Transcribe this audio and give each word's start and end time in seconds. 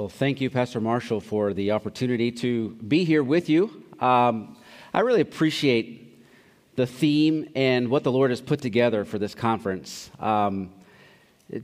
Well, 0.00 0.08
thank 0.08 0.40
you, 0.40 0.48
Pastor 0.48 0.80
Marshall, 0.80 1.20
for 1.20 1.52
the 1.52 1.72
opportunity 1.72 2.32
to 2.32 2.70
be 2.70 3.04
here 3.04 3.22
with 3.22 3.50
you. 3.50 3.84
Um, 4.00 4.56
I 4.94 5.00
really 5.00 5.20
appreciate 5.20 6.24
the 6.74 6.86
theme 6.86 7.50
and 7.54 7.90
what 7.90 8.02
the 8.02 8.10
Lord 8.10 8.30
has 8.30 8.40
put 8.40 8.62
together 8.62 9.04
for 9.04 9.18
this 9.18 9.34
conference. 9.34 10.10
Um, 10.18 10.72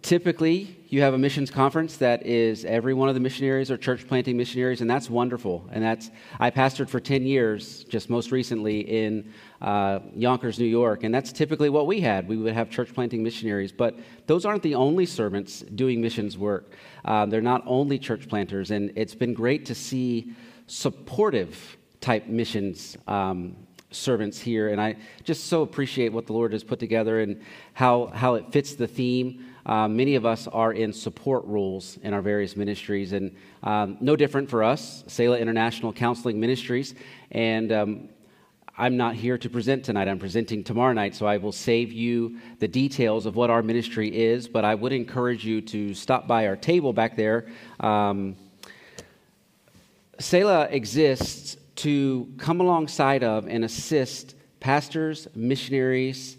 typically, 0.03 0.77
you 0.89 1.01
have 1.03 1.15
a 1.15 1.19
missions 1.19 1.51
conference 1.51 1.97
that 1.99 2.27
is 2.27 2.65
every 2.65 2.95
one 2.95 3.09
of 3.09 3.15
the 3.15 3.21
missionaries 3.21 3.71
or 3.71 3.77
church 3.77 4.07
planting 4.07 4.37
missionaries, 4.37 4.81
and 4.81 4.91
that's 4.91 5.09
wonderful. 5.09 5.69
And 5.73 5.83
that's 5.83 6.11
I 6.41 6.51
pastored 6.51 6.89
for 6.89 7.01
ten 7.01 7.25
years, 7.25 7.85
just 7.85 8.11
most 8.11 8.33
recently 8.33 8.81
in 8.81 9.33
uh, 9.61 10.01
Yonkers, 10.15 10.59
New 10.59 10.67
York, 10.67 11.05
and 11.05 11.15
that's 11.15 11.33
typically 11.33 11.69
what 11.69 11.87
we 11.87 12.01
had. 12.01 12.29
We 12.29 12.37
would 12.37 12.55
have 12.55 12.71
church 12.71 12.93
planting 12.93 13.23
missionaries, 13.23 13.73
but 13.73 13.99
those 14.27 14.45
aren't 14.45 14.63
the 14.63 14.75
only 14.75 15.07
servants 15.07 15.61
doing 15.61 16.01
missions 16.01 16.37
work. 16.37 16.73
Uh, 17.05 17.27
they're 17.27 17.41
not 17.41 17.63
only 17.67 17.99
church 17.99 18.29
planters, 18.29 18.71
and 18.71 18.93
it's 18.97 19.15
been 19.15 19.35
great 19.35 19.67
to 19.67 19.75
see 19.75 20.33
supportive 20.67 21.77
type 22.01 22.27
missions 22.27 22.97
um, 23.07 23.57
servants 23.91 24.41
here, 24.41 24.69
and 24.69 24.81
I 24.81 24.97
just 25.25 25.45
so 25.45 25.63
appreciate 25.63 26.13
what 26.13 26.27
the 26.27 26.33
Lord 26.33 26.53
has 26.53 26.65
put 26.65 26.79
together 26.79 27.21
and 27.21 27.41
how 27.73 28.07
how 28.15 28.35
it 28.35 28.53
fits 28.53 28.75
the 28.75 28.87
theme. 28.87 29.45
Uh, 29.67 29.89
many 29.89 30.15
of 30.15 30.25
us 30.25 30.47
are 30.47 30.73
in 30.73 30.93
support 30.93 31.45
roles 31.45 31.99
in 32.05 32.15
our 32.15 32.23
various 32.23 32.55
ministries, 32.55 33.13
and 33.13 33.35
um, 33.65 33.99
no 34.01 34.15
different 34.15 34.49
for 34.49 34.63
us, 34.63 35.03
Selah 35.09 35.39
International 35.39 35.93
Counseling 35.93 36.39
Ministries. 36.39 36.95
And 37.33 37.73
um, 37.73 38.09
I'm 38.79 38.97
not 38.97 39.17
here 39.17 39.37
to 39.37 39.51
present 39.51 39.85
tonight. 39.85 40.07
I'm 40.07 40.21
presenting 40.21 40.63
tomorrow 40.63 40.93
night, 40.93 41.17
so 41.17 41.27
I 41.27 41.39
will 41.39 41.51
save 41.51 41.91
you 41.91 42.39
the 42.61 42.69
details 42.69 43.27
of 43.27 43.35
what 43.35 43.51
our 43.51 43.61
ministry 43.61 44.17
is. 44.17 44.47
But 44.47 44.65
I 44.65 44.77
would 44.77 44.93
encourage 44.93 45.45
you 45.45 45.61
to 45.63 45.95
stop 45.95 46.29
by 46.29 46.47
our 46.47 46.57
table 46.57 46.93
back 46.93 47.17
there. 47.17 47.47
Um, 47.81 48.37
exists 50.71 51.57
to 51.75 52.33
come 52.39 52.61
alongside 52.61 53.25
of 53.25 53.49
and 53.49 53.65
assist 53.65 54.37
pastors, 54.61 55.27
missionaries, 55.35 56.37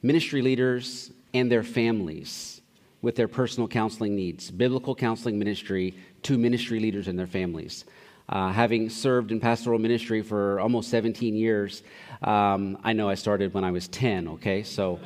ministry 0.00 0.42
leaders, 0.42 1.10
and 1.34 1.50
their 1.50 1.62
families 1.62 2.60
with 3.02 3.16
their 3.16 3.28
personal 3.28 3.68
counseling 3.68 4.14
needs. 4.14 4.50
Biblical 4.50 4.94
counseling 4.94 5.38
ministry 5.38 5.94
to 6.22 6.38
ministry 6.38 6.78
leaders 6.78 7.08
and 7.08 7.18
their 7.18 7.26
families. 7.26 7.84
Uh, 8.28 8.50
having 8.52 8.88
served 8.88 9.32
in 9.32 9.40
pastoral 9.40 9.78
ministry 9.78 10.22
for 10.22 10.60
almost 10.60 10.88
17 10.90 11.34
years, 11.34 11.82
um, 12.22 12.78
I 12.84 12.92
know 12.92 13.08
I 13.08 13.14
started 13.14 13.52
when 13.52 13.64
I 13.64 13.72
was 13.72 13.88
10, 13.88 14.28
okay? 14.28 14.62
So, 14.62 15.00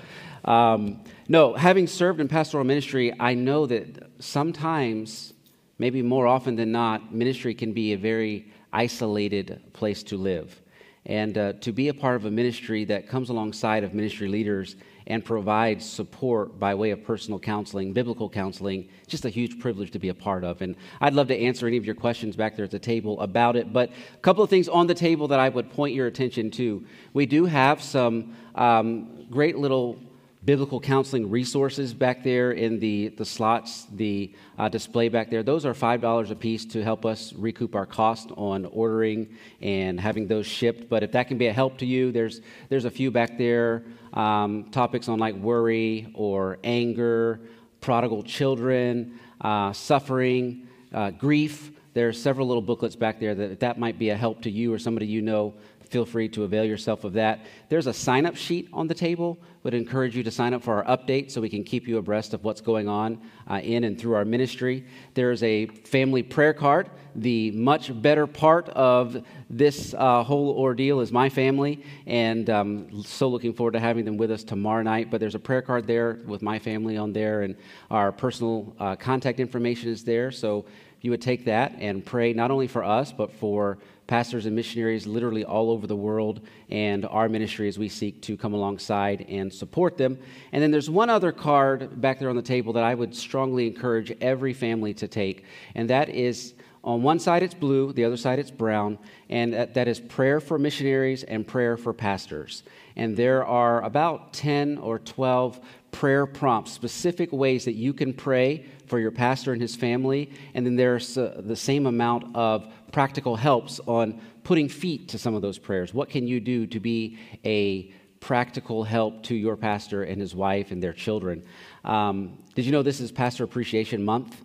um, 0.45 1.03
no, 1.27 1.55
having 1.55 1.87
served 1.87 2.21
in 2.21 2.29
pastoral 2.29 2.63
ministry, 2.65 3.13
I 3.19 3.35
know 3.35 3.67
that 3.67 4.11
sometimes, 4.21 5.33
maybe 5.79 6.03
more 6.03 6.27
often 6.27 6.55
than 6.55 6.71
not, 6.71 7.13
ministry 7.13 7.55
can 7.55 7.73
be 7.73 7.95
a 7.95 7.99
very 7.99 8.53
isolated 8.73 9.63
place 9.73 10.03
to 10.05 10.19
live. 10.19 10.61
And 11.07 11.39
uh, 11.39 11.53
to 11.55 11.73
be 11.73 11.89
a 11.89 11.95
part 11.95 12.17
of 12.17 12.27
a 12.27 12.31
ministry 12.31 12.85
that 12.85 13.09
comes 13.09 13.31
alongside 13.31 13.83
of 13.83 13.95
ministry 13.95 14.29
leaders 14.29 14.77
and 15.07 15.25
provides 15.25 15.89
support 15.89 16.59
by 16.59 16.75
way 16.75 16.91
of 16.91 17.05
personal 17.05 17.39
counseling, 17.39 17.93
biblical 17.93 18.29
counseling. 18.29 18.89
Just 19.07 19.25
a 19.25 19.29
huge 19.29 19.61
privilege 19.61 19.93
to 19.93 19.99
be 19.99 20.09
a 20.09 20.15
part 20.15 20.43
of. 20.43 20.63
And 20.63 20.75
I'd 21.01 21.15
love 21.15 21.29
to 21.29 21.37
answer 21.37 21.67
any 21.67 21.77
of 21.77 21.85
your 21.85 21.95
questions 21.95 22.35
back 22.35 22.57
there 22.57 22.65
at 22.65 22.71
the 22.71 22.79
table 22.79 23.21
about 23.21 23.57
it. 23.57 23.73
But 23.73 23.91
a 24.15 24.19
couple 24.19 24.43
of 24.43 24.51
things 24.51 24.69
on 24.69 24.87
the 24.87 24.95
table 24.95 25.29
that 25.29 25.39
I 25.39 25.49
would 25.49 25.71
point 25.71 25.95
your 25.95 26.07
attention 26.07 26.51
to. 26.53 26.85
We 27.13 27.27
do 27.27 27.45
have 27.45 27.83
some 27.83 28.35
um, 28.57 29.27
great 29.31 29.57
little 29.57 29.99
biblical 30.47 30.79
counseling 30.79 31.29
resources 31.29 31.93
back 31.93 32.23
there 32.23 32.53
in 32.53 32.79
the, 32.79 33.09
the 33.09 33.25
slots, 33.25 33.89
the 33.93 34.33
uh, 34.59 34.69
display 34.69 35.09
back 35.09 35.29
there. 35.29 35.43
Those 35.43 35.67
are 35.67 35.75
$5 35.75 36.31
a 36.31 36.35
piece 36.37 36.65
to 36.67 36.85
help 36.85 37.05
us 37.05 37.33
recoup 37.33 37.75
our 37.75 37.85
cost 37.85 38.31
on 38.37 38.65
ordering 38.67 39.29
and 39.61 40.01
having 40.01 40.29
those 40.29 40.47
shipped. 40.47 40.89
But 40.89 41.03
if 41.03 41.11
that 41.13 41.27
can 41.27 41.37
be 41.37 41.49
a 41.49 41.53
help 41.53 41.79
to 41.79 41.87
you, 41.87 42.13
there's, 42.13 42.41
there's 42.69 42.85
a 42.85 42.91
few 42.91 43.11
back 43.11 43.37
there. 43.37 43.83
Um, 44.17 44.65
topics 44.71 45.09
on 45.09 45.19
like 45.19 45.35
worry 45.35 46.11
or 46.15 46.59
anger, 46.65 47.41
prodigal 47.83 48.23
children, 48.23 49.21
uh, 49.41 49.73
suffering, 49.73 50.67
uh, 50.93 51.11
grief. 51.11 51.71
There 51.97 52.07
are 52.07 52.13
several 52.13 52.47
little 52.47 52.61
booklets 52.61 52.95
back 52.95 53.19
there 53.19 53.35
that 53.35 53.59
that 53.61 53.79
might 53.79 53.99
be 53.99 54.11
a 54.11 54.17
help 54.19 54.43
to 54.43 54.51
you 54.51 54.71
or 54.71 54.79
somebody 54.79 55.07
you 55.07 55.23
know 55.23 55.55
feel 55.89 56.05
free 56.05 56.29
to 56.29 56.45
avail 56.45 56.63
yourself 56.63 57.05
of 57.05 57.15
that. 57.15 57.47
There's 57.71 57.87
a 57.87 57.93
sign 57.95 58.27
up 58.27 58.37
sheet 58.37 58.69
on 58.71 58.87
the 58.87 58.95
table. 58.95 59.39
Would 59.63 59.73
encourage 59.73 60.15
you 60.15 60.23
to 60.23 60.31
sign 60.31 60.53
up 60.53 60.63
for 60.63 60.85
our 60.85 60.97
update 60.97 61.31
so 61.31 61.41
we 61.41 61.49
can 61.49 61.65
keep 61.65 61.89
you 61.89 61.99
abreast 61.99 62.35
of 62.35 62.45
what's 62.45 62.61
going 62.61 62.87
on 62.87 63.21
uh, 63.51 63.61
in 63.63 63.85
and 63.85 63.99
through 63.99 64.15
our 64.15 64.25
ministry. 64.25 64.85
There's 65.15 65.43
a 65.43 65.67
family 65.67 66.23
prayer 66.23 66.53
card. 66.53 66.91
The 67.17 67.51
much 67.53 67.91
better 68.03 68.27
part 68.27 68.69
of 68.69 69.25
this 69.49 69.95
uh, 69.95 70.23
whole 70.23 70.51
ordeal 70.51 71.01
is 71.01 71.11
my 71.11 71.31
family, 71.31 71.83
and 72.07 72.51
um, 72.51 73.03
so 73.03 73.27
looking 73.27 73.55
forward 73.55 73.73
to 73.73 73.81
having 73.81 74.05
them 74.05 74.19
with 74.19 74.31
us 74.31 74.45
tomorrow 74.45 74.83
night. 74.83 75.11
But 75.11 75.19
there's 75.19 75.35
a 75.35 75.41
prayer 75.41 75.63
card 75.63 75.87
there 75.87 76.21
with 76.27 76.43
my 76.43 76.59
family 76.59 76.99
on 76.99 77.13
there, 77.13 77.43
and 77.43 77.57
our 77.91 78.13
personal 78.13 78.77
uh, 78.79 78.97
contact 78.97 79.41
information 79.41 79.89
is 79.89 80.05
there. 80.05 80.31
So 80.31 80.67
you 81.07 81.13
would 81.13 81.23
take 81.23 81.45
that 81.45 81.73
and 81.79 82.05
pray 82.05 82.33
not 82.33 82.51
only 82.51 82.67
for 82.67 82.83
us, 82.83 83.13
but 83.13 83.33
for 83.33 83.79
pastors 84.09 84.45
and 84.45 84.57
missionaries 84.57 85.07
literally 85.07 85.45
all 85.45 85.71
over 85.71 85.87
the 85.87 85.95
world 85.95 86.41
and 86.69 87.07
our 87.07 87.29
ministry 87.29 87.69
as 87.69 87.79
we 87.79 87.89
seek 87.89 88.21
to 88.23 88.37
come 88.37 88.55
alongside 88.55 89.25
and 89.29 89.53
support 89.53 89.97
them. 89.97 90.19
And 90.51 90.61
then 90.61 90.73
there's 90.73 90.91
one 90.91 91.09
other 91.09 91.31
card 91.31 92.01
back 92.01 92.19
there 92.19 92.29
on 92.29 92.35
the 92.35 92.43
table 92.43 92.73
that 92.73 92.83
I 92.83 92.93
would 92.93 93.15
strongly 93.15 93.69
encourage 93.69 94.11
every 94.21 94.53
family 94.53 94.95
to 94.95 95.07
take, 95.07 95.45
and 95.77 95.89
that 95.91 96.09
is 96.09 96.55
on 96.83 97.05
one 97.05 97.21
side 97.21 97.45
it's 97.45 97.55
blue, 97.55 97.93
the 97.93 98.05
other 98.05 98.17
side 98.17 98.41
it's 98.41 98.51
brown, 98.51 98.99
and 99.31 99.55
that 99.55 99.87
is 99.87 100.01
prayer 100.01 100.41
for 100.41 100.59
missionaries 100.59 101.23
and 101.23 101.47
prayer 101.47 101.77
for 101.77 101.93
pastors. 101.93 102.65
And 102.97 103.17
there 103.17 103.47
are 103.47 103.81
about 103.83 104.33
10 104.33 104.79
or 104.79 104.99
12 104.99 105.61
prayer 105.93 106.27
prompts, 106.27 106.73
specific 106.73 107.33
ways 107.33 107.65
that 107.65 107.75
you 107.75 107.93
can 107.93 108.13
pray 108.13 108.67
for 108.87 108.99
your 108.99 109.11
pastor 109.11 109.53
and 109.53 109.61
his 109.61 109.77
family. 109.77 110.31
And 110.55 110.65
then 110.65 110.77
there's 110.77 111.19
uh, 111.19 111.41
the 111.45 111.57
same 111.57 111.87
amount 111.87 112.35
of 112.35 112.67
practical 112.93 113.37
helps 113.37 113.81
on 113.87 114.21
putting 114.45 114.69
feet 114.69 115.09
to 115.09 115.19
some 115.19 115.35
of 115.35 115.43
those 115.43 115.59
prayers. 115.59 115.93
What 115.93 116.09
can 116.09 116.27
you 116.27 116.41
do 116.41 116.67
to 116.69 116.81
be 116.81 117.19
a 117.45 117.93
practical 118.21 118.85
help 118.85 119.23
to 119.25 119.35
your 119.35 119.57
pastor 119.57 120.05
and 120.05 120.21
his 120.21 120.35
wife 120.35 120.71
and 120.71 120.83
their 120.83 120.93
children? 120.93 121.45
Um, 121.85 122.39
did 122.55 122.65
you 122.65 122.73
know 122.73 122.83
this 122.83 123.01
is 123.01 123.13
Pastor 123.13 123.45
Appreciation 123.45 124.05
Month? 124.05 124.43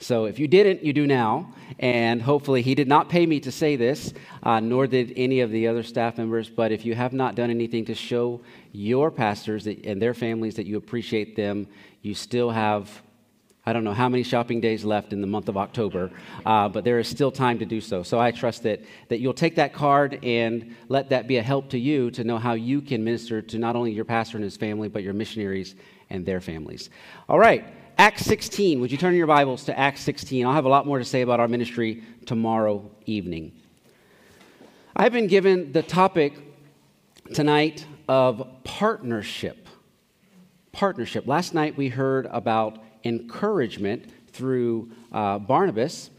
So 0.00 0.26
if 0.26 0.38
you 0.38 0.46
didn't, 0.46 0.84
you 0.84 0.92
do 0.92 1.06
now. 1.06 1.52
And 1.80 2.22
hopefully, 2.22 2.62
he 2.62 2.74
did 2.74 2.88
not 2.88 3.08
pay 3.08 3.26
me 3.26 3.40
to 3.40 3.50
say 3.50 3.74
this, 3.74 4.12
uh, 4.42 4.60
nor 4.60 4.86
did 4.86 5.12
any 5.16 5.40
of 5.40 5.50
the 5.50 5.66
other 5.66 5.82
staff 5.82 6.18
members. 6.18 6.48
But 6.48 6.70
if 6.70 6.84
you 6.84 6.94
have 6.94 7.12
not 7.12 7.34
done 7.34 7.50
anything 7.50 7.84
to 7.86 7.94
show 7.94 8.40
your 8.72 9.10
pastors 9.10 9.66
and 9.66 10.00
their 10.00 10.14
families 10.14 10.54
that 10.54 10.66
you 10.66 10.76
appreciate 10.76 11.34
them, 11.34 11.66
you 12.02 12.14
still 12.14 12.50
have 12.50 13.02
I 13.68 13.74
don't 13.74 13.84
know 13.84 13.92
how 13.92 14.08
many 14.08 14.22
shopping 14.22 14.62
days 14.62 14.82
left 14.82 15.12
in 15.12 15.20
the 15.20 15.26
month 15.26 15.50
of 15.50 15.58
October, 15.58 16.10
uh, 16.46 16.70
but 16.70 16.84
there 16.84 16.98
is 16.98 17.06
still 17.06 17.30
time 17.30 17.58
to 17.58 17.66
do 17.66 17.82
so. 17.82 18.02
So 18.02 18.18
I 18.18 18.30
trust 18.30 18.62
that, 18.62 18.80
that 19.08 19.20
you'll 19.20 19.34
take 19.34 19.56
that 19.56 19.74
card 19.74 20.18
and 20.22 20.74
let 20.88 21.10
that 21.10 21.28
be 21.28 21.36
a 21.36 21.42
help 21.42 21.68
to 21.70 21.78
you 21.78 22.10
to 22.12 22.24
know 22.24 22.38
how 22.38 22.54
you 22.54 22.80
can 22.80 23.04
minister 23.04 23.42
to 23.42 23.58
not 23.58 23.76
only 23.76 23.92
your 23.92 24.06
pastor 24.06 24.38
and 24.38 24.44
his 24.44 24.56
family, 24.56 24.88
but 24.88 25.02
your 25.02 25.12
missionaries 25.12 25.74
and 26.08 26.24
their 26.24 26.40
families. 26.40 26.88
All 27.28 27.38
right, 27.38 27.66
Acts 27.98 28.24
16. 28.24 28.80
Would 28.80 28.90
you 28.90 28.96
turn 28.96 29.14
your 29.14 29.26
Bibles 29.26 29.64
to 29.64 29.78
Acts 29.78 30.00
16? 30.00 30.46
I'll 30.46 30.54
have 30.54 30.64
a 30.64 30.70
lot 30.70 30.86
more 30.86 30.98
to 30.98 31.04
say 31.04 31.20
about 31.20 31.38
our 31.38 31.46
ministry 31.46 32.02
tomorrow 32.24 32.90
evening. 33.04 33.52
I've 34.96 35.12
been 35.12 35.26
given 35.26 35.72
the 35.72 35.82
topic 35.82 36.32
tonight 37.34 37.84
of 38.08 38.48
partnership. 38.64 39.68
Partnership. 40.72 41.26
Last 41.26 41.52
night 41.52 41.76
we 41.76 41.88
heard 41.88 42.24
about 42.30 42.78
encouragement 43.04 44.10
through 44.32 44.90
uh, 45.12 45.38
Barnabas. 45.38 46.10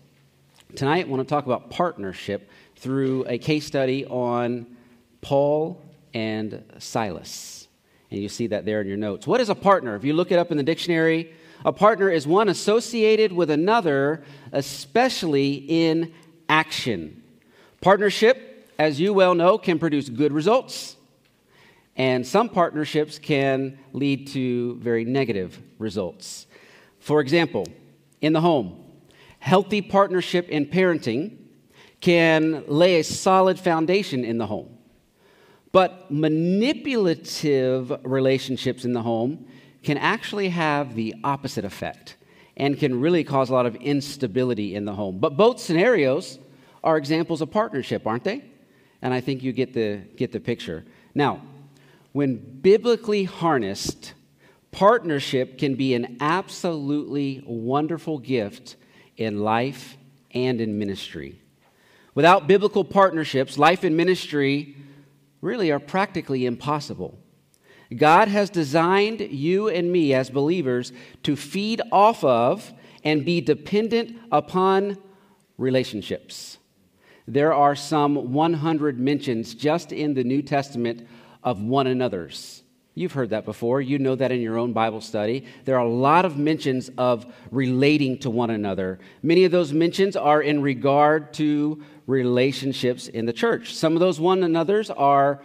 Tonight, 0.76 1.06
I 1.06 1.10
want 1.10 1.28
to 1.28 1.30
talk 1.30 1.46
about 1.46 1.70
partnership 1.70 2.50
through 2.76 3.26
a 3.28 3.38
case 3.38 3.66
study 3.66 4.06
on 4.06 4.66
Paul 5.22 5.82
and 6.14 6.64
Silas. 6.80 7.68
And 8.12 8.22
you 8.22 8.30
see 8.30 8.48
that 8.48 8.66
there 8.66 8.82
in 8.82 8.88
your 8.88 8.98
notes. 8.98 9.28
What 9.28 9.42
is 9.42 9.50
a 9.50 9.56
partner? 9.56 9.96
If 9.96 10.04
you 10.04 10.14
look 10.14 10.32
it 10.32 10.40
up 10.40 10.52
in 10.52 10.58
the 10.58 10.64
dictionary, 10.64 11.34
a 11.66 11.74
partner 11.74 12.10
is 12.10 12.26
one 12.26 12.50
associated 12.50 13.32
with 13.32 13.50
another, 13.50 14.24
especially 14.52 15.66
in 15.68 16.14
action. 16.48 17.22
Partnership, 17.82 18.72
as 18.80 19.00
you 19.00 19.14
well 19.14 19.36
know, 19.36 19.58
can 19.58 19.78
produce 19.78 20.10
good 20.10 20.32
results, 20.32 20.96
and 21.96 22.26
some 22.26 22.48
partnerships 22.50 23.20
can 23.20 23.78
lead 23.92 24.28
to 24.30 24.76
very 24.76 25.04
negative 25.04 25.60
results. 25.80 26.48
For 27.00 27.22
example, 27.22 27.66
in 28.22 28.34
the 28.34 28.42
home, 28.42 28.84
healthy 29.40 29.82
partnership 29.82 30.50
in 30.50 30.66
parenting 30.66 31.38
can 32.02 32.64
lay 32.68 33.00
a 33.00 33.04
solid 33.04 33.60
foundation 33.60 34.24
in 34.24 34.38
the 34.38 34.46
home. 34.46 34.78
But 35.72 36.10
manipulative 36.12 37.92
relationships 38.04 38.86
in 38.86 38.94
the 38.94 39.02
home 39.02 39.46
can 39.84 39.98
actually 39.98 40.50
have 40.50 40.96
the 40.96 41.16
opposite 41.24 41.66
effect. 41.66 42.18
and 42.60 42.78
can 42.78 43.00
really 43.00 43.24
cause 43.24 43.50
a 43.50 43.54
lot 43.54 43.66
of 43.66 43.76
instability 43.78 44.76
in 44.76 44.84
the 44.86 44.94
home. 44.94 45.18
But 45.18 45.38
both 45.38 45.60
scenarios 45.60 46.38
are 46.84 46.98
examples 46.98 47.42
of 47.42 47.50
partnership, 47.50 48.06
aren't 48.06 48.26
they? 48.26 48.44
And 49.02 49.14
I 49.14 49.22
think 49.22 49.42
you 49.42 49.54
get 49.54 49.74
the, 49.74 50.02
get 50.18 50.34
the 50.34 50.42
picture. 50.42 50.84
Now, 51.16 51.42
when 52.12 52.36
biblically 52.36 53.24
harnessed, 53.24 54.14
partnership 54.72 55.58
can 55.58 55.76
be 55.76 55.94
an 55.94 56.18
absolutely 56.20 57.44
wonderful 57.46 58.20
gift 58.20 58.76
in 59.18 59.40
life 59.40 59.98
and 60.32 60.62
in 60.62 60.78
ministry. 60.78 61.42
Without 62.16 62.48
biblical 62.48 62.84
partnerships, 62.84 63.58
life 63.58 63.84
and 63.84 63.96
ministry 63.96 64.76
really 65.42 65.72
are 65.72 65.80
practically 65.80 66.46
impossible. 66.46 67.18
God 67.96 68.28
has 68.28 68.50
designed 68.50 69.20
you 69.20 69.70
and 69.70 69.92
me 69.92 70.14
as 70.14 70.30
believers 70.30 70.92
to 71.24 71.36
feed 71.36 71.82
off 71.92 72.24
of 72.24 72.72
and 73.04 73.26
be 73.26 73.42
dependent 73.42 74.18
upon 74.32 74.98
relationships. 75.58 76.58
There 77.28 77.54
are 77.54 77.76
some 77.76 78.34
100 78.34 79.00
mentions 79.00 79.54
just 79.54 79.92
in 79.92 80.14
the 80.14 80.24
New 80.24 80.42
Testament 80.42 81.08
of 81.44 81.62
one 81.62 81.88
another's. 81.88 82.64
You've 82.96 83.14
heard 83.14 83.30
that 83.30 83.46
before. 83.46 83.82
You 83.82 83.98
know 84.00 84.16
that 84.16 84.32
in 84.32 84.42
your 84.42 84.58
own 84.58 84.74
Bible 84.74 85.00
study. 85.00 85.46
There 85.64 85.76
are 85.76 85.86
a 85.86 85.90
lot 85.90 86.26
of 86.26 86.38
mentions 86.38 86.90
of 86.98 87.26
relating 87.52 88.18
to 88.20 88.30
one 88.30 88.50
another. 88.50 89.00
Many 89.24 89.46
of 89.46 89.52
those 89.52 89.72
mentions 89.72 90.16
are 90.16 90.42
in 90.42 90.62
regard 90.62 91.34
to 91.36 91.82
relationships 92.08 93.08
in 93.08 93.26
the 93.26 93.34
church. 93.34 93.76
Some 93.76 93.94
of 93.94 94.00
those 94.00 94.20
one 94.20 94.44
another's 94.44 94.90
are 94.90 95.42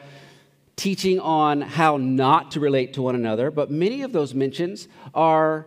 teaching 0.77 1.21
on 1.21 1.61
how 1.61 1.97
not 1.97 2.53
to 2.53 2.61
relate 2.61 2.95
to 2.95 3.03
one 3.03 3.15
another, 3.15 3.51
but 3.51 3.71
many 3.71 4.03
of 4.03 4.13
those 4.13 4.35
mentions 4.35 4.89
are 5.15 5.67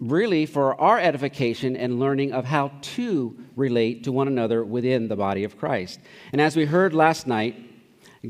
really 0.00 0.46
for 0.46 0.80
our 0.80 0.98
edification 0.98 1.76
and 1.76 1.98
learning 1.98 2.32
of 2.32 2.44
how 2.44 2.70
to 2.80 3.36
relate 3.56 4.04
to 4.04 4.12
one 4.12 4.28
another 4.28 4.64
within 4.64 5.08
the 5.08 5.16
body 5.16 5.44
of 5.44 5.58
Christ. 5.58 5.98
And 6.32 6.40
as 6.40 6.54
we 6.54 6.66
heard 6.66 6.94
last 6.94 7.26
night, 7.26 7.56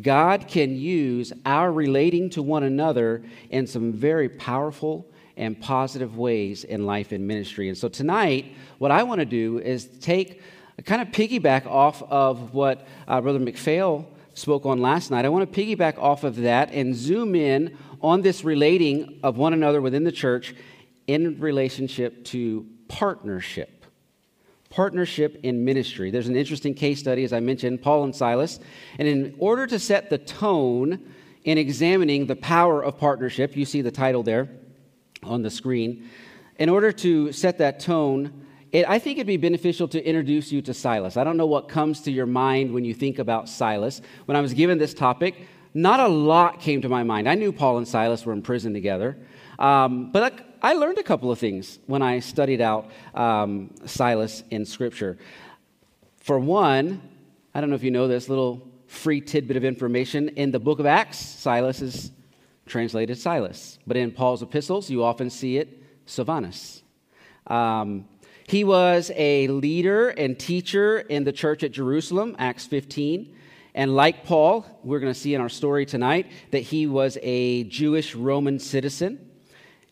God 0.03 0.49
can 0.49 0.77
use 0.77 1.33
our 1.47 1.73
relating 1.73 2.31
to 2.31 2.43
one 2.43 2.63
another 2.63 3.23
in 3.51 3.67
some 3.67 3.93
very 3.93 4.29
powerful 4.29 5.07
and 5.37 5.59
positive 5.59 6.17
ways 6.17 6.65
in 6.65 6.85
life 6.85 7.13
and 7.13 7.27
ministry. 7.27 7.69
And 7.69 7.79
so 7.79 7.89
tonight, 7.89 8.55
what 8.79 8.91
I 8.91 9.05
want 9.05 9.21
to 9.21 9.25
do 9.25 9.59
is 9.59 9.87
take 9.87 10.43
a 10.77 10.83
kind 10.83 11.01
of 11.01 11.09
piggyback 11.09 11.67
off 11.67 12.03
of 12.03 12.53
what 12.55 12.87
uh, 13.07 13.21
Brother 13.21 13.39
McPhail 13.39 14.07
spoke 14.35 14.67
on 14.67 14.79
last 14.79 15.11
night. 15.11 15.25
I 15.25 15.29
want 15.29 15.51
to 15.51 15.61
piggyback 15.61 15.99
off 15.99 16.25
of 16.25 16.37
that 16.37 16.73
and 16.73 16.95
zoom 16.95 17.35
in 17.35 17.77
on 18.01 18.23
this 18.23 18.45
relating 18.45 19.19
of 19.23 19.39
one 19.39 19.53
another 19.53 19.81
within 19.81 20.05
the 20.05 20.13
church 20.13 20.55
in 21.07 21.41
relationship 21.41 22.25
to 22.27 22.67
partnership. 22.89 23.78
Partnership 24.71 25.41
in 25.43 25.65
ministry. 25.65 26.11
There's 26.11 26.29
an 26.29 26.37
interesting 26.37 26.75
case 26.75 27.01
study, 27.01 27.25
as 27.25 27.33
I 27.33 27.41
mentioned, 27.41 27.83
Paul 27.83 28.05
and 28.05 28.15
Silas. 28.15 28.61
And 28.99 29.09
in 29.09 29.35
order 29.39 29.67
to 29.67 29.79
set 29.79 30.11
the 30.11 30.19
tone 30.19 31.13
in 31.45 31.57
examining 31.57 32.27
the 32.27 32.37
power 32.37 32.83
of 32.83 32.99
partnership, 32.99 33.57
you 33.57 33.65
see 33.65 33.81
the 33.81 33.91
title 33.91 34.23
there 34.23 34.49
on 35.23 35.43
the 35.43 35.51
screen. 35.51 36.09
In 36.59 36.69
order 36.69 36.93
to 36.93 37.33
set 37.33 37.59
that 37.59 37.81
tone, 37.81 38.47
it, 38.73 38.87
I 38.89 38.99
think 38.99 39.19
it'd 39.19 39.27
be 39.27 39.39
beneficial 39.39 39.89
to 39.89 40.05
introduce 40.05 40.53
you 40.53 40.61
to 40.63 40.75
Silas. 40.75 41.17
I 41.17 41.25
don't 41.25 41.37
know 41.37 41.47
what 41.47 41.69
comes 41.69 42.03
to 42.03 42.11
your 42.11 42.27
mind 42.27 42.73
when 42.73 42.85
you 42.85 42.93
think 42.93 43.19
about 43.19 43.49
Silas. 43.49 44.03
When 44.27 44.37
I 44.37 44.41
was 44.41 44.53
given 44.53 44.77
this 44.77 44.93
topic, 44.93 45.47
not 45.73 46.01
a 46.01 46.09
lot 46.09 46.61
came 46.61 46.83
to 46.83 46.89
my 46.89 47.03
mind. 47.03 47.29
I 47.29 47.35
knew 47.35 47.53
Paul 47.53 47.79
and 47.79 47.89
Silas 47.89 48.27
were 48.27 48.33
in 48.33 48.43
prison 48.43 48.75
together, 48.75 49.17
um, 49.59 50.13
but 50.13 50.45
I, 50.63 50.71
I, 50.71 50.75
learned 50.75 50.99
a 50.99 51.03
couple 51.03 51.31
of 51.31 51.39
things 51.39 51.79
when 51.87 52.03
I 52.03 52.21
studied 52.21 52.61
out 52.61 52.91
um, 53.15 53.75
Silas 53.87 54.43
in 54.51 54.65
Scripture. 54.65 55.19
For 56.21 56.39
one, 56.39 57.03
I 57.55 57.61
don't 57.61 57.71
know 57.71 57.77
if 57.77 57.83
you 57.83 57.91
know 57.91 58.09
this 58.09 58.29
little 58.29 58.69
free 58.87 59.21
tidbit 59.21 59.57
of 59.57 59.65
information. 59.65 60.29
In 60.31 60.51
the 60.51 60.61
book 60.61 60.79
of 60.79 60.87
Acts, 60.87 61.19
Silas 61.19 61.83
is 61.83 62.13
translated 62.67 63.19
Silas, 63.19 63.79
but 63.87 63.97
in 63.97 64.13
Paul's 64.13 64.43
epistles, 64.43 64.91
you 64.91 65.03
often 65.03 65.31
see 65.31 65.57
it 65.57 65.83
Silvanus. 66.07 66.83
Um, 67.47 68.07
he 68.47 68.65
was 68.65 69.11
a 69.15 69.47
leader 69.49 70.09
and 70.09 70.39
teacher 70.39 71.01
in 71.01 71.25
the 71.25 71.33
church 71.33 71.63
at 71.63 71.73
Jerusalem, 71.73 72.35
Acts 72.39 72.67
15. 72.67 73.35
And 73.75 73.95
like 73.95 74.25
Paul, 74.25 74.65
we're 74.83 75.01
going 75.01 75.13
to 75.13 75.19
see 75.19 75.35
in 75.35 75.41
our 75.41 75.51
story 75.51 75.85
tonight 75.85 76.27
that 76.51 76.61
he 76.61 76.87
was 76.87 77.19
a 77.23 77.65
Jewish 77.65 78.15
Roman 78.15 78.59
citizen. 78.59 79.28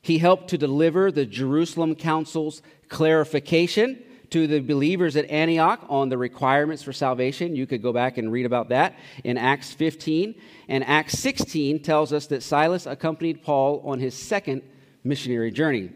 He 0.07 0.19
helped 0.19 0.51
to 0.51 0.59
deliver 0.59 1.11
the 1.11 1.27
Jerusalem 1.27 1.97
Council's 1.97 2.63
clarification 2.89 4.01
to 4.31 4.47
the 4.47 4.61
believers 4.61 5.17
at 5.17 5.29
Antioch 5.29 5.85
on 5.89 6.11
the 6.11 6.17
requirements 6.17 6.85
for 6.85 6.93
salvation. 6.93 7.57
You 7.57 7.67
could 7.67 7.83
go 7.83 7.93
back 7.93 8.17
and 8.17 8.31
read 8.31 8.47
about 8.47 8.69
that 8.69 8.95
in 9.25 9.37
Acts 9.37 9.73
15. 9.73 10.37
And 10.69 10.85
Acts 10.85 11.19
16 11.19 11.83
tells 11.83 12.13
us 12.13 12.29
that 12.29 12.45
Silas 12.45 12.87
accompanied 12.87 13.43
Paul 13.43 13.83
on 13.85 13.99
his 13.99 14.15
second 14.15 14.63
missionary 15.03 15.51
journey. 15.51 15.91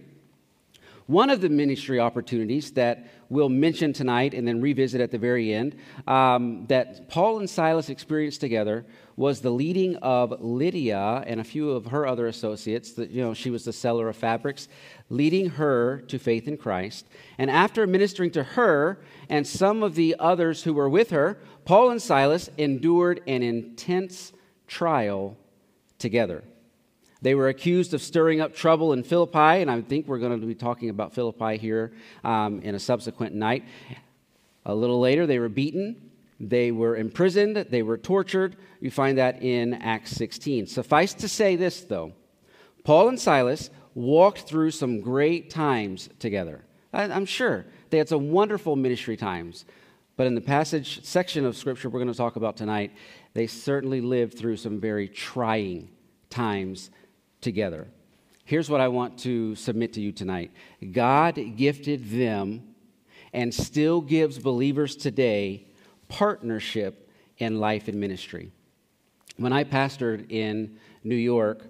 One 1.07 1.31
of 1.31 1.41
the 1.41 1.49
ministry 1.49 2.01
opportunities 2.01 2.73
that 2.73 3.07
we'll 3.31 3.49
mention 3.49 3.93
tonight 3.93 4.35
and 4.35 4.47
then 4.47 4.61
revisit 4.61 5.01
at 5.01 5.11
the 5.11 5.17
very 5.19 5.55
end 5.55 5.77
um, 6.07 6.67
that 6.67 7.09
Paul 7.09 7.39
and 7.39 7.49
Silas 7.49 7.89
experienced 7.89 8.41
together 8.41 8.85
was 9.17 9.41
the 9.41 9.51
leading 9.51 9.97
of 9.97 10.35
Lydia 10.41 11.23
and 11.27 11.41
a 11.41 11.45
few 11.45 11.71
of 11.71 11.87
her 11.87 12.07
other 12.07 12.27
associates. 12.27 12.93
That 12.93 13.11
you 13.11 13.23
know, 13.23 13.33
she 13.33 13.51
was 13.51 13.65
the 13.65 13.73
seller 13.73 14.09
of 14.09 14.17
fabrics, 14.17 14.69
leading 15.09 15.51
her 15.51 16.03
to 16.09 16.19
faith 16.19 16.49
in 16.49 16.57
Christ. 16.57 17.07
And 17.39 17.51
after 17.51 17.87
ministering 17.87 18.33
to 18.33 18.43
her 18.43 19.01
and 19.29 19.47
some 19.47 19.83
of 19.83 19.95
the 19.95 20.17
others 20.19 20.65
who 20.65 20.75
were 20.75 20.89
with 20.89 21.11
her, 21.11 21.39
Paul 21.65 21.91
and 21.91 22.03
Silas 22.03 22.51
endured 22.59 23.23
an 23.27 23.43
intense 23.43 24.33
trial 24.67 25.37
together. 25.99 26.43
They 27.23 27.35
were 27.35 27.49
accused 27.49 27.93
of 27.93 28.03
stirring 28.03 28.41
up 28.41 28.55
trouble 28.55 28.93
in 28.93 29.03
Philippi, 29.03 29.61
and 29.61 29.71
I 29.71 29.83
think 29.83 30.07
we're 30.07 30.19
going 30.19 30.41
to 30.41 30.47
be 30.47 30.55
talking 30.55 30.89
about 30.89 31.13
Philippi 31.13 31.59
here 31.59 31.93
um, 32.25 32.61
in 32.61 32.75
a 32.75 32.79
subsequent 32.79 33.35
night. 33.35 33.65
A 34.65 34.75
little 34.75 35.01
later, 35.01 35.27
they 35.27 35.39
were 35.39 35.49
beaten, 35.49 36.11
they 36.39 36.73
were 36.73 36.97
imprisoned, 36.97 37.57
they 37.57 37.83
were 37.83 37.99
tortured. 37.99 38.57
You 38.81 38.91
find 38.91 39.19
that 39.19 39.43
in 39.43 39.75
Acts 39.75 40.13
16. 40.13 40.67
Suffice 40.67 41.13
to 41.15 41.29
say 41.29 41.57
this, 41.57 41.83
though 41.83 42.13
Paul 42.85 43.09
and 43.09 43.21
Silas 43.21 43.71
walked 43.95 44.41
through 44.41 44.71
some 44.71 45.01
great 45.01 45.51
times 45.51 46.09
together. 46.19 46.65
I, 46.93 47.05
I'm 47.05 47.27
sure 47.27 47.67
they 47.91 47.99
had 47.99 48.09
some 48.09 48.31
wonderful 48.31 48.77
ministry 48.77 49.17
times. 49.17 49.67
But 50.17 50.27
in 50.27 50.35
the 50.35 50.41
passage 50.41 51.05
section 51.05 51.45
of 51.47 51.57
Scripture 51.57 51.89
we're 51.89 52.01
going 52.01 52.13
to 52.13 52.17
talk 52.17 52.37
about 52.37 52.57
tonight, 52.57 52.93
they 53.35 53.47
certainly 53.47 54.01
lived 54.01 54.39
through 54.39 54.57
some 54.57 54.81
very 54.81 55.09
trying 55.09 55.91
times 56.29 56.91
together. 57.41 57.89
Here's 58.45 58.69
what 58.69 58.81
I 58.81 58.89
want 58.89 59.19
to 59.21 59.55
submit 59.55 59.93
to 59.95 60.01
you 60.01 60.13
tonight 60.13 60.51
God 60.93 61.39
gifted 61.57 62.11
them 62.11 62.75
and 63.33 63.55
still 63.55 64.01
gives 64.01 64.39
believers 64.39 64.97
today 64.97 65.67
partnership 66.09 67.09
in 67.39 67.61
life 67.61 67.89
and 67.89 68.01
ministry. 68.01 68.51
When 69.37 69.53
I 69.53 69.65
pastored 69.65 70.31
in 70.31 70.79
New 71.05 71.17
York, 71.17 71.65